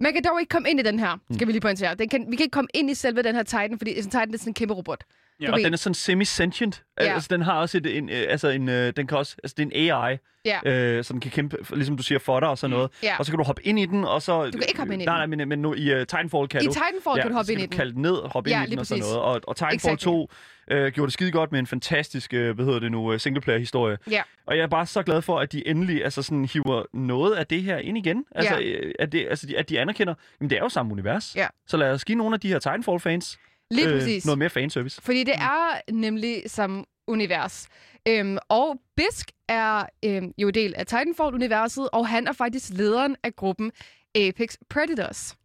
[0.00, 1.94] Man kan dog ikke komme ind i den her, skal vi lige pointere.
[1.94, 4.35] Den kan, vi kan ikke komme ind i selve den her Titan, fordi en Titan
[4.35, 5.04] er sådan en kæmpe robot.
[5.40, 5.53] Ja.
[5.53, 6.85] Og den er sådan semi-sentient.
[7.01, 7.05] Ja.
[7.14, 9.62] Altså, den har også et, en, øh, altså en, øh, den kan også, altså det
[9.62, 10.61] er en AI, Ja.
[10.72, 12.90] øh, som kan kæmpe, ligesom du siger, for dig og sådan noget.
[13.03, 13.16] Ja.
[13.18, 14.44] Og så kan du hoppe ind i den, og så...
[14.44, 15.31] Du kan ikke hoppe ind i nej, den.
[15.31, 16.72] Nej, men, men nu, i uh, Titanfall kan I du.
[16.72, 17.70] Titanfall kan du hoppe så ind i den.
[17.77, 19.18] kalde den ned, hoppe Ja, ind i den og sådan noget.
[19.18, 20.05] Og, og Titanfall Exactly.
[20.05, 20.31] 2
[20.70, 23.99] øh, gjorde det skide godt med en fantastisk, øh, hvad hedder det nu, øh, singleplayer-historie.
[24.11, 24.22] Ja.
[24.46, 27.46] Og jeg er bare så glad for, at de endelig altså sådan, hiver noget af
[27.46, 28.25] det her ind igen.
[28.35, 28.62] Altså, Ja.
[28.62, 31.37] øh, at, det, altså de, at de anerkender, jamen det er jo samme univers.
[31.37, 31.46] Ja.
[31.66, 33.38] Så lad os give nogle af de her Titanfall-fans
[33.70, 34.24] Lige præcis.
[34.26, 35.02] noget mere fanservice.
[35.02, 37.68] Fordi det er nemlig samme univers.
[38.09, 43.37] Øhm, og Bisk er øhm, jo del af Titanfall-universet, og han er faktisk lederen af
[43.37, 43.72] gruppen
[44.14, 45.37] Apex Predators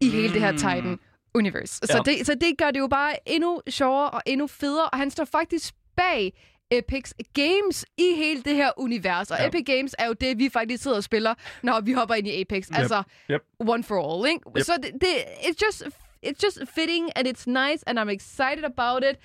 [0.00, 0.58] i hele det her Mm.
[0.58, 1.70] Titan-univers.
[1.70, 2.12] Så, Ja.
[2.12, 5.24] det, så det gør det jo bare endnu sjovere og endnu federe, og han står
[5.24, 6.32] faktisk bag
[6.70, 9.30] Epic Games i hele det her univers.
[9.30, 9.46] Og ja.
[9.48, 12.40] Epic Games er jo det, vi faktisk sidder og spiller, når vi hopper ind i
[12.40, 12.66] Apex.
[12.68, 12.78] Yep.
[12.78, 13.42] Altså, Yep.
[13.60, 14.42] one for all, ikke?
[14.58, 14.64] Yep.
[14.64, 15.82] Så det, det, it's just
[16.26, 19.16] it's just fitting, and it's nice, and I'm excited about it.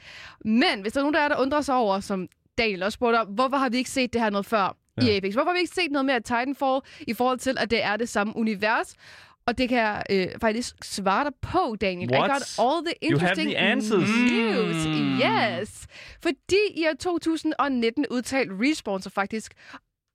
[0.45, 2.27] Men hvis der er nogen, der er der undrer sig over, som
[2.57, 5.07] Daniel også spurgte om, hvorfor har vi ikke set det her noget før ja.
[5.07, 5.33] I Apex?
[5.33, 7.97] Hvorfor har vi ikke set noget mere af Titanfall i forhold til, at det er
[7.97, 8.95] det samme univers?
[9.45, 12.11] Og det kan jeg øh, faktisk svare dig på, Daniel.
[12.11, 12.29] What?
[12.29, 14.09] I got all the You have interesting the answers.
[14.31, 14.87] news.
[14.87, 15.19] Mm.
[15.19, 15.87] Yes.
[16.21, 19.53] Fordi i år 2019 udtalte Respawn sig faktisk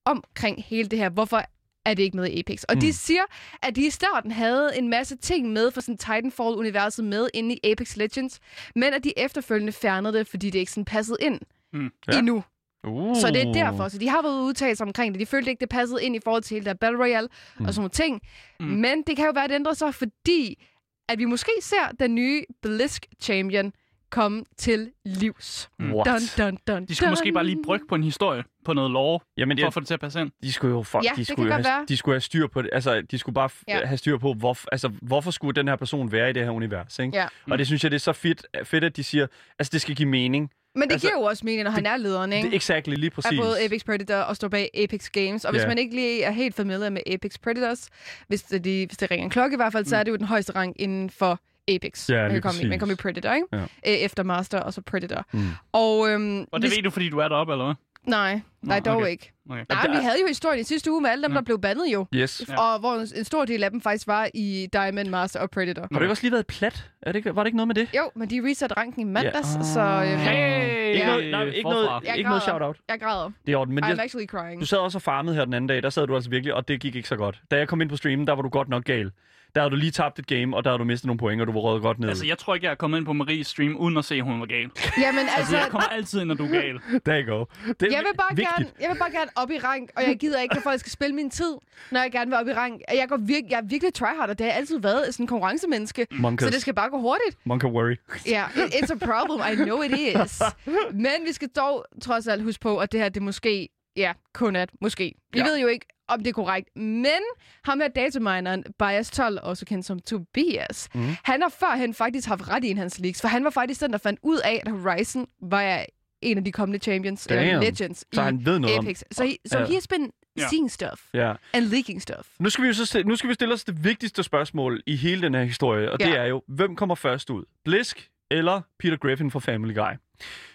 [0.04, 1.08] omkring hele det her.
[1.08, 1.42] Hvorfor
[1.90, 2.62] er det ikke med i Apex?
[2.62, 2.80] Og mm.
[2.80, 3.22] De siger,
[3.62, 7.70] at de i starten havde en masse ting med for sådan Titanfall-universet med inde i
[7.70, 8.40] Apex Legends,
[8.74, 11.40] men at de efterfølgende fjernede det, fordi det ikke sådan passede ind
[11.72, 11.90] Mm.
[12.12, 12.18] Ja.
[12.18, 12.44] endnu.
[12.86, 13.16] Uh.
[13.16, 13.88] Så det er derfor.
[13.88, 15.20] Så de har været udtalt omkring det.
[15.20, 17.64] De følte ikke, det passede ind i forhold til der Battle Royale mm.
[17.66, 18.20] og sådan nogle ting.
[18.60, 18.66] Mm.
[18.66, 20.64] Men det kan jo være, at det ændrer sig, fordi
[21.08, 23.72] at vi måske ser den nye Blisk Champion
[24.10, 25.70] komme til livs.
[25.80, 26.06] What?
[26.06, 27.12] Dun, dun, dun, De skulle dun.
[27.12, 29.80] måske bare lige brygge på en historie, på noget lore, Jamen, for jeg, at få
[29.80, 30.30] det til at passe ind.
[30.42, 31.84] de skulle jo fuck, Ja, de skulle jo have, være.
[31.88, 32.70] de skulle have styr på det.
[32.72, 33.86] Altså, de skulle bare f- Ja.
[33.86, 36.98] have styr på, hvor, altså, hvorfor skulle den her person være i det her univers,
[36.98, 37.16] ikke?
[37.16, 37.26] Ja.
[37.50, 39.26] Og det synes jeg, det er så fedt, fedt, at de siger,
[39.58, 40.50] altså, det skal give mening.
[40.74, 42.46] Men det Altså, giver jo også mening, når han er lederen, ikke?
[42.46, 43.38] Det er exactly, lige er præcis.
[43.40, 45.44] både Apex Predator og står bag Apex Games.
[45.44, 45.68] Og hvis Ja.
[45.68, 47.88] man ikke lige er helt familiar med Apex Predators,
[48.28, 50.16] hvis det, de, hvis det ringer en klokke i hvert fald, så er det jo
[50.16, 52.10] den højeste rang inden for Apex.
[52.10, 53.46] Ja, man, lige kan komme i, man kommer i Predator, ikke?
[53.52, 53.64] Ja.
[53.82, 55.24] Efter Master og så Predator.
[55.32, 55.48] Mm.
[55.72, 57.74] Og, øhm, Og det hvis, ved du, fordi du er deroppe, eller hvad?
[58.06, 59.08] Nej, nej, dog okay.
[59.10, 59.32] ikke.
[59.50, 59.64] Okay.
[59.70, 61.36] Nej, der- vi havde jo historien i sidste uge med alle dem, Ja.
[61.36, 62.06] der blev bandet jo.
[62.14, 62.42] Yes.
[62.48, 62.60] Ja.
[62.62, 65.82] Og hvor en, stor del af dem faktisk var i Diamond, Master og Predator.
[65.82, 66.90] Har du ikke også lige været plat?
[67.02, 67.88] Er det, ikke- var det ikke noget med det?
[67.96, 69.62] Jo, men de reset ranken i mandags, Ja.
[69.62, 70.94] så øhm, Hey!
[70.94, 71.88] Ikke noget, nej, ikke noget.
[72.04, 72.76] Jeg ikke noget shout-out.
[72.88, 73.30] jeg græder.
[73.46, 74.60] Det er orden, men I'm jeg, actually crying.
[74.60, 75.82] du sad også og farmede her den anden dag.
[75.82, 77.40] Der sad du altså virkelig, og det gik ikke så godt.
[77.50, 79.10] Da jeg kom ind på streamen, der var du godt nok gal.
[79.54, 81.46] Der har du lige tabt et game, og der har du mistet nogle point, og
[81.46, 82.08] du var røget godt ned.
[82.08, 84.22] Altså, jeg tror ikke, jeg er kommet ind på Maries stream, uden at se, at
[84.24, 84.58] hun var gal.
[85.00, 86.78] Jamen Altså, altså, jeg kommer altid ind, når du er gal.
[87.04, 87.44] There you go.
[87.66, 88.56] Det er jeg vil, bare vigtigt.
[88.56, 90.92] gerne, jeg vil bare gerne op i rank, og jeg gider ikke, at folk skal
[90.92, 91.52] spille min tid,
[91.90, 92.80] når jeg gerne vil op i rank.
[92.94, 95.26] Jeg, går virke, jeg er virkelig tryhard, og det har jeg altid været sådan en
[95.28, 96.06] konkurrencemenneske.
[96.10, 96.46] Monkas.
[96.46, 97.36] Så det skal bare gå hurtigt.
[97.44, 97.96] Monka worry.
[98.26, 99.40] Ja, yeah, it's a problem.
[99.52, 100.42] I know it is.
[101.06, 104.56] Men vi skal dog trods alt huske på, at det her, det måske, ja, kun
[104.56, 105.14] et måske.
[105.32, 105.44] Vi Ja.
[105.44, 106.76] ved jo ikke, om det er korrekt.
[106.76, 107.20] Men
[107.64, 111.00] ham her datamineren, Bias 12, også kendt som Tobias, mm.
[111.24, 113.92] han har førhen faktisk haft ret i en hans leaks, for han var faktisk den,
[113.92, 115.84] der fandt ud af, at Horizon var
[116.22, 117.62] en af de kommende champions, eller Damn.
[117.62, 119.02] legends Så i han ved noget om- Apex.
[119.12, 119.64] So, he, so Ja.
[119.64, 120.48] he's been Ja.
[120.48, 121.32] seeing stuff Ja.
[121.52, 122.28] and leaking stuff.
[122.40, 125.22] Nu skal vi jo så nu skal vi stille os det vigtigste spørgsmål i hele
[125.22, 126.14] den her historie, og det Ja.
[126.16, 127.44] er jo, hvem kommer først ud?
[127.64, 129.92] Blisk eller Peter Griffin fra Family Guy?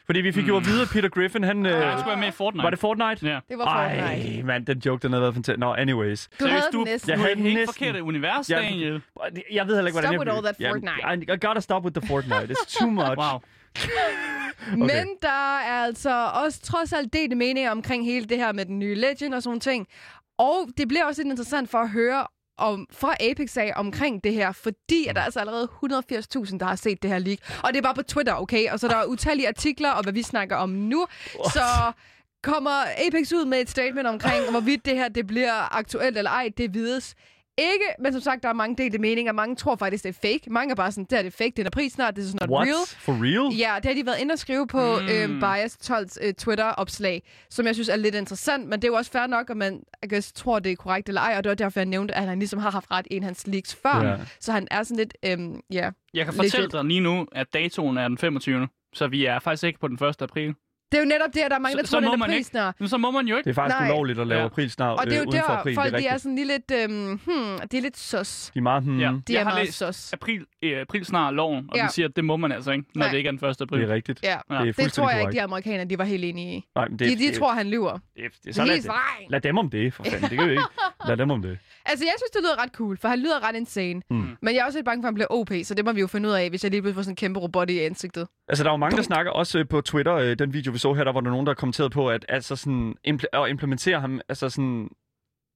[0.06, 1.66] Fordi vi fik jo at vide, at Peter Griffin, han...
[1.66, 2.64] Øh, Han skulle være med i Fortnite.
[2.64, 3.26] var det Fortnite?
[3.28, 3.40] Ja.
[3.50, 4.36] Det var Fortnite.
[4.38, 5.60] Ej, mand, den joke, den havde været fantastisk.
[5.60, 6.30] Nå, anyways.
[6.40, 7.10] Du havde Seriøst, den du, næsten.
[7.12, 7.74] Jeg havde helt næsten.
[7.86, 9.02] forkert univers, Jeg- Daniel.
[9.52, 10.20] Jeg ved heller ikke, hvordan Stop jeg...
[10.20, 11.32] with all that Fortnite.
[11.32, 12.54] I, I gotta stop with the Fortnite.
[12.54, 13.18] It's too much.
[13.18, 13.40] Wow.
[14.68, 14.78] Okay.
[14.78, 18.80] Men der er altså også trods alt delte meninger omkring hele det her med den
[18.80, 19.88] nye Legend og sådan ting.
[20.38, 24.34] Og det bliver også lidt interessant for at høre om, fra Apex af omkring det
[24.34, 27.38] her, fordi at der er altså allerede 180.000, der har set det her leak.
[27.64, 28.70] Og det er bare på Twitter, okay?
[28.72, 31.06] Og så der er utallige artikler, og hvad vi snakker om nu.
[31.54, 31.92] Så
[32.44, 36.50] kommer Apex ud med et statement omkring, hvorvidt det her det bliver aktuelt eller ej,
[36.58, 37.16] det vides
[37.58, 37.86] ikke.
[38.00, 39.32] Men som sagt, der er mange delte meninger.
[39.32, 40.42] Mange tror faktisk, det er fake.
[40.50, 42.50] Mange er bare sådan, det er det fake, det er pris snart, det er sådan
[42.50, 42.68] not What?
[42.68, 42.86] real.
[43.00, 43.56] For real?
[43.58, 45.08] Ja, det har de været inde og skrive på Mm.
[45.08, 48.96] øhm, Bias 12's øh, Twitter-opslag, som jeg synes er lidt interessant, men det er jo
[48.96, 51.50] også fair nok, at man I guess, tror, det er korrekt eller ej, og det
[51.50, 53.76] var derfor, jeg nævnte, at han ligesom har haft ret i en af hans leaks
[53.76, 54.16] før, ja.
[54.40, 55.90] så han er sådan lidt, øhm, ja.
[56.14, 56.72] Jeg kan fortælle Legit.
[56.72, 58.68] dig lige nu, at datoen er den 25.
[58.94, 60.22] Så vi er faktisk ikke på den 1.
[60.22, 60.54] april.
[60.94, 62.44] Det er jo netop det, at der er mange, der Så- tror, så det er
[62.44, 62.76] snart.
[62.80, 63.50] Men så må man jo Det ikke.
[63.50, 63.90] er faktisk Nej.
[63.90, 64.46] ulovligt at lave Ja.
[64.46, 65.76] april snart Og det er øh, jo for der, april.
[65.76, 68.52] folk det er de er sådan lige lidt, øhm, hmm, de er lidt sus.
[68.54, 69.06] De er meget, hmm, Ja.
[69.28, 70.14] De Jeg er har meget læst sus.
[70.14, 71.82] april, øh, april snart loven, og Ja.
[71.82, 73.12] den siger, at det må man altså ikke, når Nej.
[73.12, 73.62] det ikke er den 1.
[73.62, 73.82] april.
[73.82, 74.20] det er rigtigt.
[74.24, 76.64] Ja, Det er Det det tror jeg ikke, de amerikanere, de var helt enige i.
[76.76, 77.92] Nej, men det, De, de det, tror, han lyver.
[77.92, 78.92] det, det, det, Det så er lad, det,
[79.30, 80.30] lad dem om det, for fanden.
[80.30, 80.64] Det kan vi ikke.
[81.08, 81.58] Lad dem om det.
[81.86, 84.02] Altså, jeg synes, det lyder ret cool, for han lyder ret insane.
[84.10, 84.38] Mm.
[84.42, 86.00] Men jeg er også lidt bange for, at han bliver OP, så det må vi
[86.02, 88.28] jo finde ud af, hvis jeg lige pludselig får sådan en kæmpe robot i ansigtet.
[88.48, 90.78] Altså, der er jo mange, der snakker også øh, på Twitter, øh, den video, vi
[90.84, 94.00] så her, der var der nogen, der kommenterede på, at altså sådan, impl- at implementere
[94.00, 94.90] ham, altså sådan,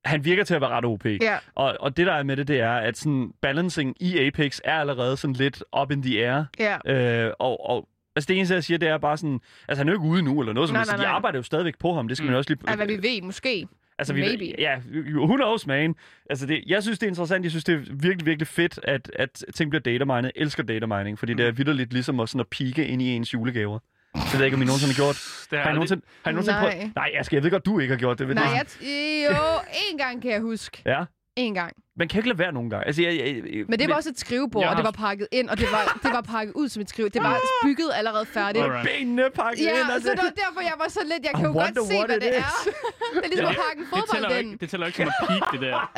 [0.05, 1.05] han virker til at være ret OP.
[1.05, 1.37] Ja.
[1.55, 4.79] Og, og det, der er med det, det er, at sådan, balancing i Apex er
[4.79, 6.43] allerede sådan lidt up in the air.
[6.59, 6.77] Ja.
[7.25, 9.93] Øh, og, og altså, det eneste, jeg siger, det er bare sådan, altså, han er
[9.93, 12.07] jo ikke ude nu, eller noget som Nej, nej, De arbejder jo stadigvæk på ham,
[12.07, 12.31] det skal Mm.
[12.31, 12.69] man også lige...
[12.69, 13.67] Af hvad vi ved, måske.
[13.99, 14.55] Altså, vi, Maybe.
[14.59, 14.79] Ja,
[15.15, 15.95] who knows, man.
[16.29, 17.43] Altså, det, jeg synes, det er interessant.
[17.43, 20.31] Jeg synes, det er virkelig, virkelig fedt, at, at ting bliver datamined.
[20.35, 21.37] Jeg elsker datamining, fordi mm.
[21.37, 23.79] det er vildt ligesom at, sådan at pike ind i ens julegaver.
[24.23, 25.17] Det ved jeg ikke, om I nogensinde har gjort.
[25.51, 26.71] Det Har I nogensinde, har I nogensinde Nej.
[26.71, 26.95] prøvet?
[26.95, 28.27] Nej, Asger, jeg ved godt, du ikke har gjort det.
[28.27, 28.85] men Nej, er jeg t-
[29.29, 29.59] jo,
[29.91, 30.81] en gang kan jeg huske.
[30.85, 31.03] Ja,
[31.35, 31.73] En gang.
[31.97, 32.87] Man kan ikke lade være nogen gange.
[32.87, 35.27] Altså, jeg, jeg, jeg, Men det var også et skrivebord, Jeg og det var pakket
[35.31, 37.09] ind, og det var, det var pakket ud som et skrive.
[37.09, 38.63] Det var bygget allerede færdigt.
[38.65, 38.87] Alright.
[38.89, 39.91] benene pakket Ja, ind.
[39.93, 40.07] Altså.
[40.09, 41.23] så det var derfor, jeg var så lidt.
[41.23, 42.35] Jeg I kan jo godt se, hvad det is.
[42.37, 42.69] er.
[43.13, 44.59] Det er ligesom at pakke en Det fodbold jo ind.
[44.59, 45.91] det tæller ikke som at peak, det der.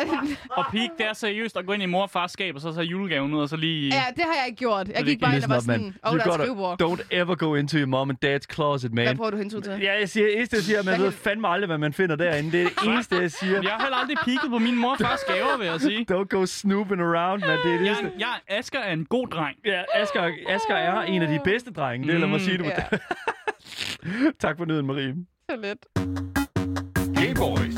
[0.52, 2.74] Og peak, det er seriøst at gå ind i mor og fars skab, og så
[2.74, 3.88] tage julegaven ud, og så lige...
[3.96, 4.88] Ja, det har jeg ikke gjort.
[4.88, 6.82] Jeg det gik bare ind og var sådan, åh, You der er skrivebord.
[6.82, 9.18] Don't ever go into your mom and dad's closet, Hvad man.
[9.18, 9.80] prøver du hensyn til?
[9.82, 12.52] Ja, jeg siger, eneste, jeg siger, man Hvad ved fandme aldrig, hvad man finder derinde.
[12.52, 13.62] Det er det eneste, jeg siger.
[13.62, 15.89] Jeg har heller aldrig peaket på min mor og fars gaver, vil jeg sige.
[16.12, 17.50] Don't go snooping around, man.
[17.50, 19.58] Det er det Jeg, jeg, Asger er en god dreng.
[19.66, 22.08] Ja, Asger, Asger er en af de bedste drenge.
[22.08, 22.46] Det lad mig Mm.
[22.46, 22.66] sige det.
[22.66, 22.98] Ja,
[24.48, 25.16] tak for nyheden, Marie.
[25.50, 25.86] så lidt.
[27.16, 27.76] Gameboys.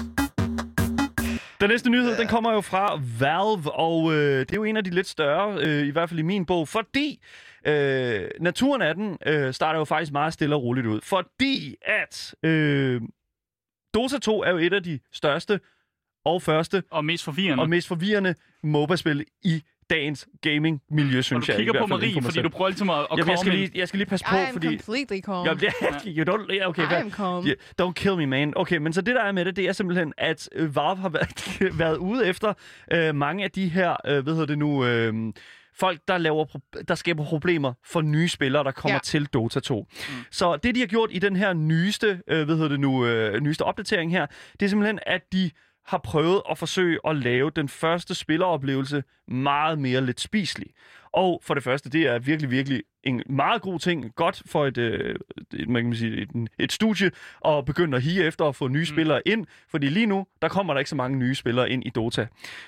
[1.62, 4.84] Den næste nyhed, den kommer jo fra Valve, og øh, det er jo en af
[4.84, 7.24] de lidt større, øh, i hvert fald i min bog, fordi
[7.68, 11.02] øh, naturen af den øh, starter jo faktisk meget stille og roligt ud.
[11.04, 13.02] Fordi at øh,
[13.94, 15.60] Dota 2 er jo et af de største
[16.26, 17.62] og første Og mest forvirrende.
[17.62, 21.60] og mest forvirrende MOBA-spil i dagens gaming-miljø, og synes du jeg.
[21.60, 22.44] i kigger hvert på fald Marie, for fordi selv.
[22.44, 24.36] du prøver ligesom at, at Jamen, jeg, skal komme lige, jeg skal lige passe på,
[24.36, 24.68] I am fordi...
[24.68, 25.46] completely calm.
[25.46, 25.74] Jamen, det,
[26.18, 27.46] you don't, ja, okay, I hvad, am calm.
[27.48, 28.54] Yeah, don't kill me, man.
[28.56, 31.10] Okay, men så det, der er med det, det er simpelthen, at øh, Valve har
[31.10, 32.54] været, været ude efter
[32.94, 35.14] øh, mange af de her, øh, hvad hedder det nu, øh,
[35.80, 36.46] folk, der, laver,
[36.88, 38.94] der skaber problemer for nye spillere, der kommer.
[38.96, 39.00] Ja.
[39.04, 39.88] til Dota 2.
[39.92, 40.16] Mm.
[40.32, 43.40] Så det, de har gjort i den her nyeste, øh, hvad hedder det nu, øh,
[43.42, 44.26] nyeste opdatering her,
[44.60, 45.52] det er simpelthen, at de
[45.86, 50.68] har prøvet at forsøge at lave den første spilleroplevelse meget mere lidt spiselig.
[51.14, 54.16] Og for det første, det er virkelig, virkelig en meget god ting.
[54.16, 55.16] Godt for et, øh,
[55.68, 57.12] man kan sige, et, et studie
[57.46, 58.86] at begynde at hige efter at få nye mm.
[58.86, 59.46] spillere ind.
[59.70, 62.28] Fordi lige nu, der kommer der ikke så mange nye spillere ind i Dota.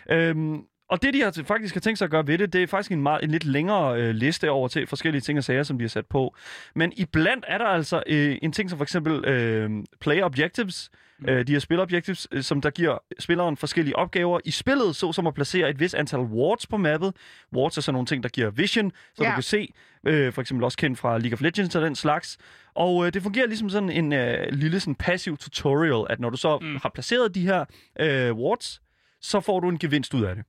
[0.10, 2.68] Øhm, Og det, de har faktisk har tænkt sig at gøre ved det, det er
[2.68, 5.78] faktisk en, meget, en lidt længere øh, liste over til forskellige ting og sager, som
[5.78, 6.36] de har sat på.
[6.76, 9.70] Men iblandt er der altså øh, en ting som for eksempel øh,
[10.02, 10.90] player objectives,
[11.28, 15.34] øh, de her spilobjectives, øh, som der giver spilleren forskellige opgaver i spillet, såsom at
[15.34, 17.14] placere et vis antal wards på mappet.
[17.56, 19.30] Wards er sådan nogle ting, der giver vision, så Ja.
[19.30, 19.74] du kan se,
[20.08, 22.38] øh, for eksempel også kendt fra League of Legends og den slags.
[22.76, 26.38] Og øh, det fungerer ligesom sådan en øh, lille sådan passiv tutorial, at når du
[26.38, 26.68] så mm.
[26.68, 26.76] Mm.
[26.82, 27.66] har placeret de her
[28.00, 28.82] øh, wards,
[29.22, 30.44] så får du en gevinst ud af det.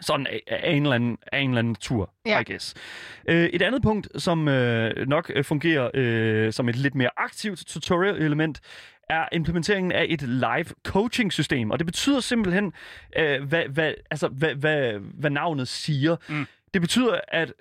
[0.00, 2.40] Sådan af, en, eller anden, af en eller anden tur, Ja.
[2.40, 2.74] I guess.
[3.28, 7.66] Øh, et andet punkt, som øh, nok øh, fungerer øh, som et lidt mere aktivt
[7.66, 8.60] tutorial-element,
[9.08, 11.70] er implementeringen af et live coaching-system.
[11.70, 12.72] Og det betyder simpelthen,
[13.18, 16.16] øh, hvad, hvad, altså, hvad, hvad, hvad navnet siger.
[16.28, 16.46] Mm.
[16.74, 17.52] Det betyder, at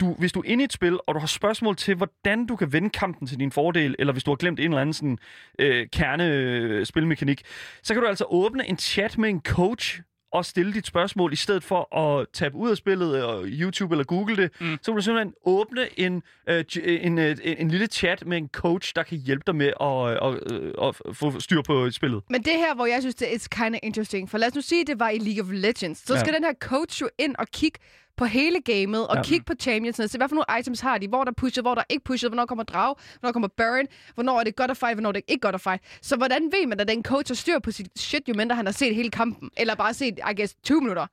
[0.00, 2.56] du, hvis du er inde i et spil, og du har spørgsmål til, hvordan du
[2.56, 5.18] kan vende kampen til din fordel, eller hvis du har glemt en eller anden sådan,
[5.58, 7.42] øh, kerne-spilmekanik,
[7.82, 10.00] så kan du altså åbne en chat med en coach
[10.32, 14.04] og stille dit spørgsmål, i stedet for at tabe ud af spillet, og YouTube eller
[14.04, 14.78] Google det, mm.
[14.82, 18.36] Så kan du simpelthen åbne en, øh, j- en, øh, en, en lille chat med
[18.38, 20.52] en coach, der kan hjælpe dig med at, at,
[20.88, 22.22] at, at få styr på spillet.
[22.30, 24.60] Men det her, hvor jeg synes, det er kind of interesting, for lad os nu
[24.60, 26.20] sige, at det var i League of Legends, så Ja.
[26.20, 27.78] skal den her coach jo ind og kigge
[28.16, 29.22] på hele gamet, og Ja.
[29.22, 31.82] kigge på championsene, se hvad for nogle items har de, hvor der pusher, hvor der
[31.90, 35.08] ikke pusher, hvornår kommer drag, hvornår kommer burn, hvornår er det godt at fight, hvornår
[35.08, 35.82] er det ikke godt at fight.
[36.02, 38.66] Så hvordan ved man, at den coach har styr på sit shit, jo mindre han
[38.66, 41.06] har set hele kampen, eller bare set, I guess, 20 minutter?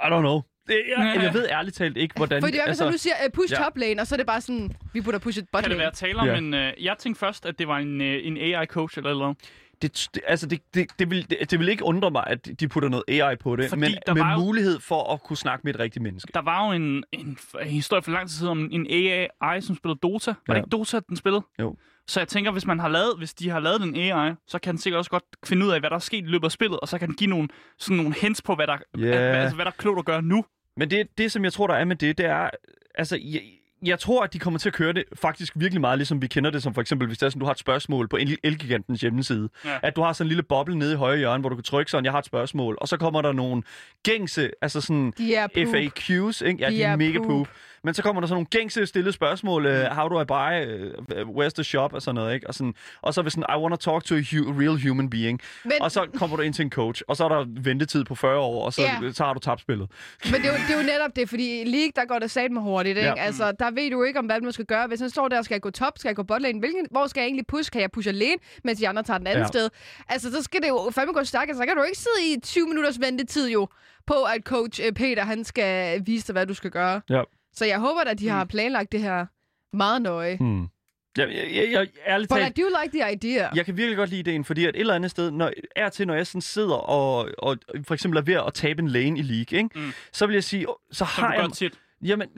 [0.00, 0.40] I don't know.
[0.68, 2.42] Det, jeg, jeg ved ærligt talt ikke, hvordan...
[2.42, 3.56] Fordi altså, som du siger, uh, push ja.
[3.58, 5.78] top lane, og så er det bare sådan, vi putter push et bot Kan det
[5.78, 5.82] lane.
[5.84, 6.36] være tale om Ja.
[6.38, 6.54] en...
[6.54, 9.36] Øh, jeg tænkte først, at det var en, øh, en AI-coach eller noget.
[9.82, 12.68] Det, det, altså det, det, det, vil, det, det vil ikke undre mig, at de
[12.68, 15.36] putter noget AI på det, Fordi men der med var jo- mulighed for at kunne
[15.36, 16.30] snakke med et rigtigt menneske.
[16.34, 19.76] Der var jo en, en, en historie for lang tid siden om en AI, som
[19.76, 20.30] spillede Dota.
[20.30, 20.52] Var Ja.
[20.54, 21.42] det ikke Dota, den spillede?
[21.60, 21.76] Jo.
[22.06, 24.72] Så jeg tænker, hvis man har lavet, hvis de har lavet den AI, så kan
[24.74, 26.80] den sikkert også godt finde ud af, hvad der er sket i løbet af spillet,
[26.80, 29.64] og så kan den give nogle, sådan nogle hints på, hvad der, hvad, altså, hvad
[29.64, 30.44] der er klogt at gøre nu.
[30.76, 32.50] Men det, det, som jeg tror, der er med det, det er...
[32.94, 33.40] Altså, jeg,
[33.84, 36.50] jeg tror, at de kommer til at køre det faktisk virkelig meget, ligesom vi kender
[36.50, 39.00] det, som for eksempel, hvis det er sådan, du har et spørgsmål på El- Elgigantens
[39.00, 39.48] hjemmeside.
[39.64, 39.78] Ja.
[39.82, 41.90] At du har sådan en lille boble nede i højre hjørne, hvor du kan trykke
[41.90, 43.62] sådan, jeg har et spørgsmål, og så kommer der nogle
[44.02, 45.46] gængse, altså sådan De er.
[45.54, 46.58] FAQs, ikke?
[46.60, 47.26] Ja, de, De er er mega poop.
[47.26, 47.48] poop.
[47.84, 50.52] Men så kommer der sådan nogle gængse stille spørgsmål, uh, how do I buy,
[51.22, 52.46] uh, where's the shop, og sådan noget, ikke?
[52.48, 55.10] Og, sådan, og så vi sådan, I want to talk to a hu- real human
[55.10, 55.40] being.
[55.64, 58.14] Men, Og så kommer du ind til en coach, og så er der ventetid på
[58.14, 59.12] 40 år, og så, Ja.
[59.12, 59.90] så har du tabt spillet.
[60.24, 62.50] Men det er, jo, det er jo netop det, fordi League, der går det sat
[62.50, 63.08] med hurtigt, ikke?
[63.08, 63.14] Ja.
[63.24, 64.86] Altså, der ved du ikke, om hvad man skal gøre.
[64.86, 67.20] Hvis han står der, skal jeg gå top, skal jeg gå botlane, hvilken, hvor skal
[67.20, 67.70] jeg egentlig push?
[67.70, 69.46] Kan jeg pushe alene, mens de andre tager den anden Ja.
[69.46, 69.68] sted?
[70.08, 71.56] Altså, så skal det jo fandme gå stærkt.
[71.56, 73.68] Så kan du ikke sidde i 20 minutters ventetid jo,
[74.06, 77.00] på at coach øh, Peter, han skal vise dig, hvad du skal gøre.
[77.10, 77.22] Ja.
[77.54, 79.26] Så jeg håber at de har planlagt det her
[79.76, 80.36] meget nøje.
[80.40, 80.68] Hmm.
[81.18, 83.48] Jeg, jeg, jeg, jeg, ærligt But talt, I do like the idea.
[83.54, 86.06] jeg kan virkelig godt lide ideen, fordi at et eller andet sted, når, er til,
[86.06, 89.22] når jeg sådan sidder og, og for eksempel er ved at tabe en lane i
[89.22, 89.68] League, ikke?
[89.74, 89.92] Mm.
[90.12, 91.42] så vil jeg sige, så Som har du jeg...
[91.42, 91.72] godt tit.
[92.04, 92.28] Jamen,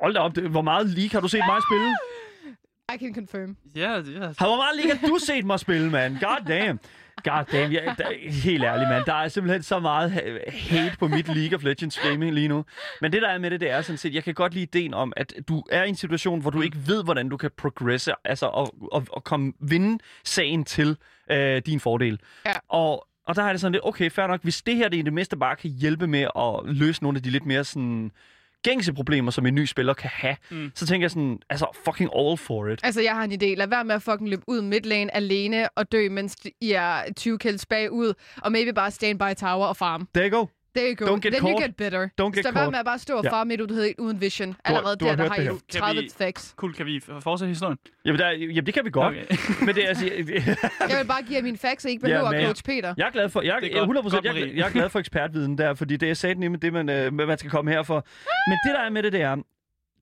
[0.00, 1.94] hold da op, det, hvor meget League har du set mig spille?
[2.94, 3.56] I can confirm.
[3.76, 4.00] Ja, ja.
[4.38, 6.18] Har, hvor meget League har du set mig spille, mand?
[6.20, 6.80] God damn.
[7.30, 9.04] God damn, jeg, der, helt ærligt, mand.
[9.04, 12.64] Der er simpelthen så meget ha- hate på mit League of Legends gaming lige nu.
[13.00, 14.94] Men det, der er med det, det er sådan set, jeg kan godt lide ideen
[14.94, 18.12] om, at du er i en situation, hvor du ikke ved, hvordan du kan progresse,
[18.24, 20.96] altså og, og, og komme, vinde sagen til
[21.30, 22.20] øh, din fordel.
[22.46, 22.52] Ja.
[22.68, 25.02] Og, og der er det sådan lidt, okay, fair nok, hvis det her det i
[25.02, 28.10] det mindste bare kan hjælpe med at løse nogle af de lidt mere sådan
[28.62, 30.72] gængse problemer, som en ny spiller kan have, mm.
[30.74, 32.80] Så tænker jeg sådan, altså fucking all for it.
[32.82, 33.46] Altså, jeg har en idé.
[33.46, 37.38] Lad være med at fucking løbe ud midlane alene og dø, mens I er 20
[37.38, 38.14] kills bagud.
[38.42, 40.08] Og maybe bare stand by tower og farm.
[40.14, 40.46] There you go.
[40.76, 41.04] There you go.
[41.06, 41.60] Don't get Then caught.
[41.60, 42.02] you get better.
[42.20, 42.70] Don't get caught.
[42.70, 43.30] med at bare stå og Ja.
[43.30, 44.56] farme midt ud helt uden vision.
[44.64, 45.50] har- Allerede du har der, der hørt har I her.
[45.52, 46.54] jo Kan 30 vi- facts.
[46.56, 47.78] Cool, kan vi fortsætte historien?
[48.04, 49.14] Jamen, der, jamen det kan vi godt.
[49.16, 49.36] Okay.
[49.66, 50.04] Men det er altså...
[50.90, 52.94] Jeg vil bare give jer mine facts, så I ikke behøver Ja, coach Peter.
[52.96, 53.98] Jeg er glad for, jeg, er jeg, godt.
[53.98, 56.62] 100%, Godt, jeg, er- jeg er glad for ekspertviden der, fordi det er sat nemlig
[56.62, 58.06] det, man, øh, man skal komme her for.
[58.50, 59.36] Men det, der er med det, det er,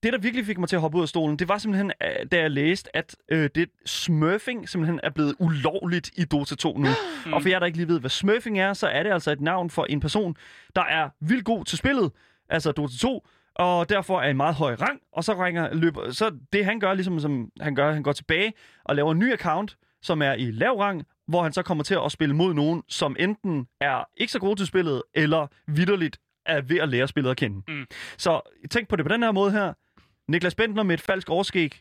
[0.04, 2.26] det, der virkelig fik mig til at hoppe ud af stolen, det var simpelthen, øh,
[2.32, 6.88] da jeg læste, at øh, det smurfing simpelthen er blevet ulovligt i Dota 2 nu.
[7.32, 9.40] Og for jer, der ikke lige ved, hvad smurfing er, så er det altså et
[9.40, 10.36] navn for en person,
[10.76, 12.12] der er vildt god til spillet,
[12.48, 16.30] altså Dota 2, og derfor er en meget høj rang, og så ringer løber, så
[16.52, 18.52] det han gør, ligesom som han gør, han går tilbage
[18.84, 21.98] og laver en ny account, som er i lav rang, hvor han så kommer til
[22.04, 26.60] at spille mod nogen, som enten er ikke så gode til spillet, eller vidderligt er
[26.60, 27.62] ved at lære spillet at kende.
[27.68, 27.86] Mm.
[28.16, 28.40] Så
[28.70, 29.72] tænk på det på den her måde her.
[30.28, 31.80] Niklas Bentner med et falsk overskæg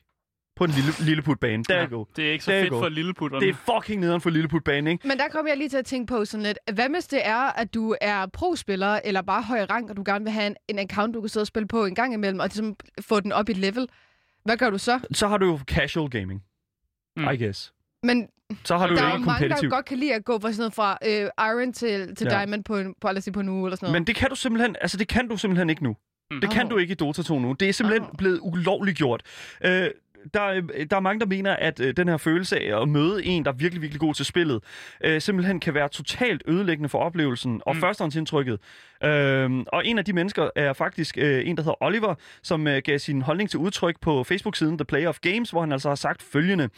[0.55, 1.63] på en lille, lille putbane.
[1.63, 2.05] Der Ja, go.
[2.15, 2.79] Det er ikke så fedt go.
[2.79, 3.45] for lilleputterne.
[3.45, 5.07] Det er fucking nederen for lille putbane, ikke?
[5.07, 7.37] Men der kommer jeg lige til at tænke på sådan lidt, hvad hvis det er,
[7.59, 10.79] at du er pro-spiller, eller bare høj rank, og du gerne vil have en, en
[10.79, 13.49] account, du kan sidde og spille på en gang imellem, og ligesom få den op
[13.49, 13.87] i et level?
[14.45, 14.99] Hvad gør du så?
[15.11, 16.43] Så har du jo casual gaming,
[17.17, 17.27] Mm.
[17.29, 17.73] I guess.
[18.03, 18.27] Men
[18.65, 20.39] Så har du der jo er jo ikke mange, der godt kan lide at gå
[20.39, 22.37] fra sådan noget fra øh, Iron til, til Ja.
[22.37, 24.01] Diamond på, en, på, lad os sige, på en uge eller sådan noget.
[24.01, 25.95] Men det kan du simpelthen, altså det kan du simpelthen ikke nu.
[26.41, 27.53] Det kan du ikke i Dota 2 nu.
[27.59, 28.17] Det er simpelthen Åh.
[28.17, 29.21] blevet ulovligt gjort.
[29.65, 29.89] Øh,
[30.33, 33.25] der, er- der er mange, der mener, at øh, den her følelse af at møde
[33.25, 34.63] en, der er virkelig, virkelig god til spillet,
[35.03, 37.81] øh, simpelthen kan være totalt ødelæggende for oplevelsen og mm.
[37.81, 38.59] førstehåndsindtrykket.
[39.03, 42.81] Øh, og en af de mennesker er faktisk øh, en, der hedder Oliver, som øh,
[42.85, 45.95] gav sin holdning til udtryk på Facebook-siden The Player of Games, hvor han altså har
[45.95, 46.69] sagt følgende.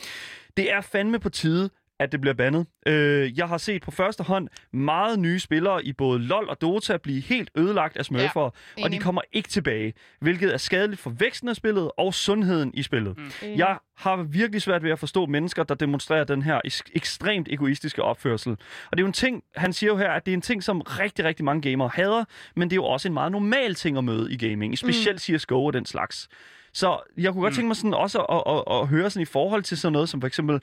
[0.58, 2.66] Det er fandme på tide, at det bliver bandet.
[2.88, 6.98] Øh, jeg har set på første hånd meget nye spillere i både LoL og Dota
[6.98, 8.42] blive helt ødelagt af smurfer,
[8.84, 12.84] og de kommer ikke tilbage, hvilket er skadeligt for væksten af spillet og sundheden i
[12.84, 13.18] spillet.
[13.18, 13.32] Mm.
[13.44, 13.58] Enig.
[13.58, 18.04] Jeg har virkelig svært ved at forstå mennesker, der demonstrerer den her ek- ekstremt egoistiske
[18.04, 18.52] opførsel.
[18.52, 18.58] Og
[18.92, 20.82] det er jo en ting, han siger jo her, at det er en ting, som
[20.82, 22.24] rigtig, rigtig mange gamere hader,
[22.56, 25.66] men det er jo også en meget normal ting at møde i gaming, specielt CSGO
[25.66, 26.28] og den slags.
[26.74, 27.56] Så jeg kunne godt Mm.
[27.56, 30.22] tænke mig sådan også at, at, at høre sådan i forhold til sådan noget som
[30.22, 30.60] for eksempel,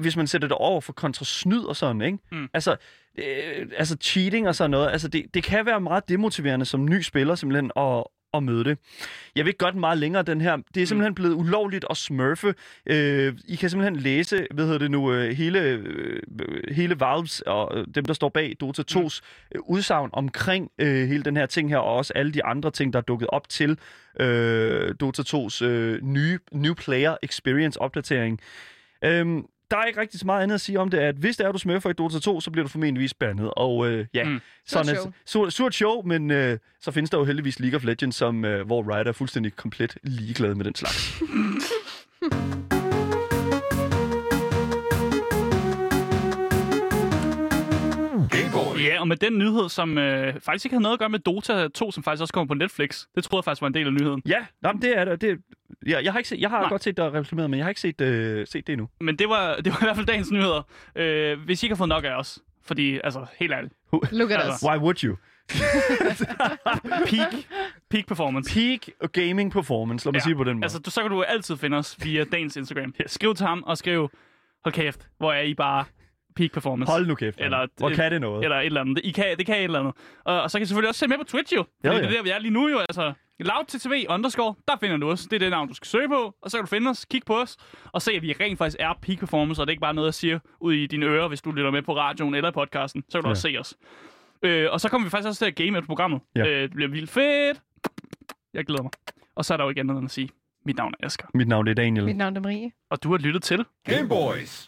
[0.00, 2.18] hvis man sætter det over for kontra snyd og sådan, ikke?
[2.32, 2.48] Mm.
[2.54, 2.76] Altså,
[3.18, 7.00] øh, altså cheating og sådan noget, altså det, det kan være meget demotiverende som ny
[7.00, 8.04] spiller simpelthen at,
[8.34, 8.78] at møde det.
[9.36, 10.56] Jeg vil ikke godt meget længere den her.
[10.74, 12.54] Det er simpelthen blevet ulovligt at smurfe.
[12.86, 16.22] Øh, I kan simpelthen læse, hvad hedder det nu, øh, hele, øh,
[16.70, 19.20] hele Valves og øh, dem, der står bag Dota 2's
[19.54, 22.92] øh, udsagn omkring øh, hele den her ting her, og også alle de andre ting,
[22.92, 23.78] der er dukket op til
[24.20, 28.40] øh, Dota 2's øh, nye New Player Experience opdatering.
[29.04, 31.46] Øhm, der er ikke rigtig så meget andet at sige om det, at hvis det
[31.46, 33.50] er, du smurfer i Dota 2, så bliver du formentligvis bandet.
[33.56, 34.40] Og øh, ja, Mm.
[34.66, 35.12] sådan Surt et show.
[35.26, 38.66] surt, surt show, men øh, så findes der jo heldigvis League of Legends, som, øh,
[38.66, 41.22] hvor Riot er fuldstændig komplet ligeglad med den slags.
[48.80, 51.68] Ja, og med den nyhed, som øh, faktisk ikke havde noget at gøre med Dota
[51.68, 53.04] 2, som faktisk også kommer på Netflix.
[53.14, 54.22] Det troede jeg faktisk var en del af nyheden.
[54.26, 55.20] ja, nej, men det er det.
[55.20, 55.38] det
[55.86, 56.68] ja, jeg har, ikke set, jeg har Nej.
[56.68, 58.88] godt set dig reklameret, men jeg har ikke set, øh, set det endnu.
[59.00, 60.62] Men det var, det var i hvert fald dagens nyheder.
[60.96, 62.38] Øh, hvis I ikke har fået nok af os.
[62.64, 63.74] Fordi, altså, helt ærligt.
[64.12, 64.70] Look at Altså, us.
[64.70, 65.16] Why would you?
[67.10, 67.34] Peak,
[67.90, 68.54] peak performance.
[68.54, 70.64] Peak gaming performance, lad mig Ja, sige på den måde.
[70.64, 72.94] Altså, du, så kan du altid finde os via dagens Instagram.
[73.06, 74.10] Skriv til ham og skriv,
[74.64, 75.84] hold kæft, hvor er I bare
[76.38, 76.92] peak performance.
[76.92, 77.38] Hold nu kæft.
[77.40, 78.44] Eller- Eller, Hvor kan det noget?
[78.44, 79.00] Eller et eller andet.
[79.04, 79.94] I kan, det kan et eller andet.
[80.24, 81.64] Og, og så kan I selvfølgelig også se med på Twitch jo.
[81.84, 82.78] Fordi Ja, det er der, vi er lige nu jo.
[82.78, 85.20] Altså, loudttv underscore, der finder du os.
[85.22, 86.34] Det er det navn, du skal søge på.
[86.42, 87.56] Og så kan du finde os, kigge på os,
[87.92, 90.06] og se, at vi rent faktisk er peak performance, og det er ikke bare noget,
[90.06, 93.04] jeg siger ud i dine ører, hvis du lytter med på radioen eller i podcasten.
[93.08, 93.30] Så kan du Ja.
[93.30, 93.74] også se os.
[94.42, 96.20] Øh, og så kommer vi faktisk også til at game efter programmet.
[96.36, 96.46] Ja.
[96.46, 97.60] Øh, det bliver vildt fedt.
[98.54, 98.90] Jeg glæder mig.
[99.36, 100.28] Og så er der jo ikke andet end at sige,
[100.66, 101.26] mit navn er Asger.
[101.34, 102.04] Mit navn er Daniel.
[102.04, 102.70] Mit navn er Marie.
[102.90, 104.66] Og du har lyttet til Game Boys.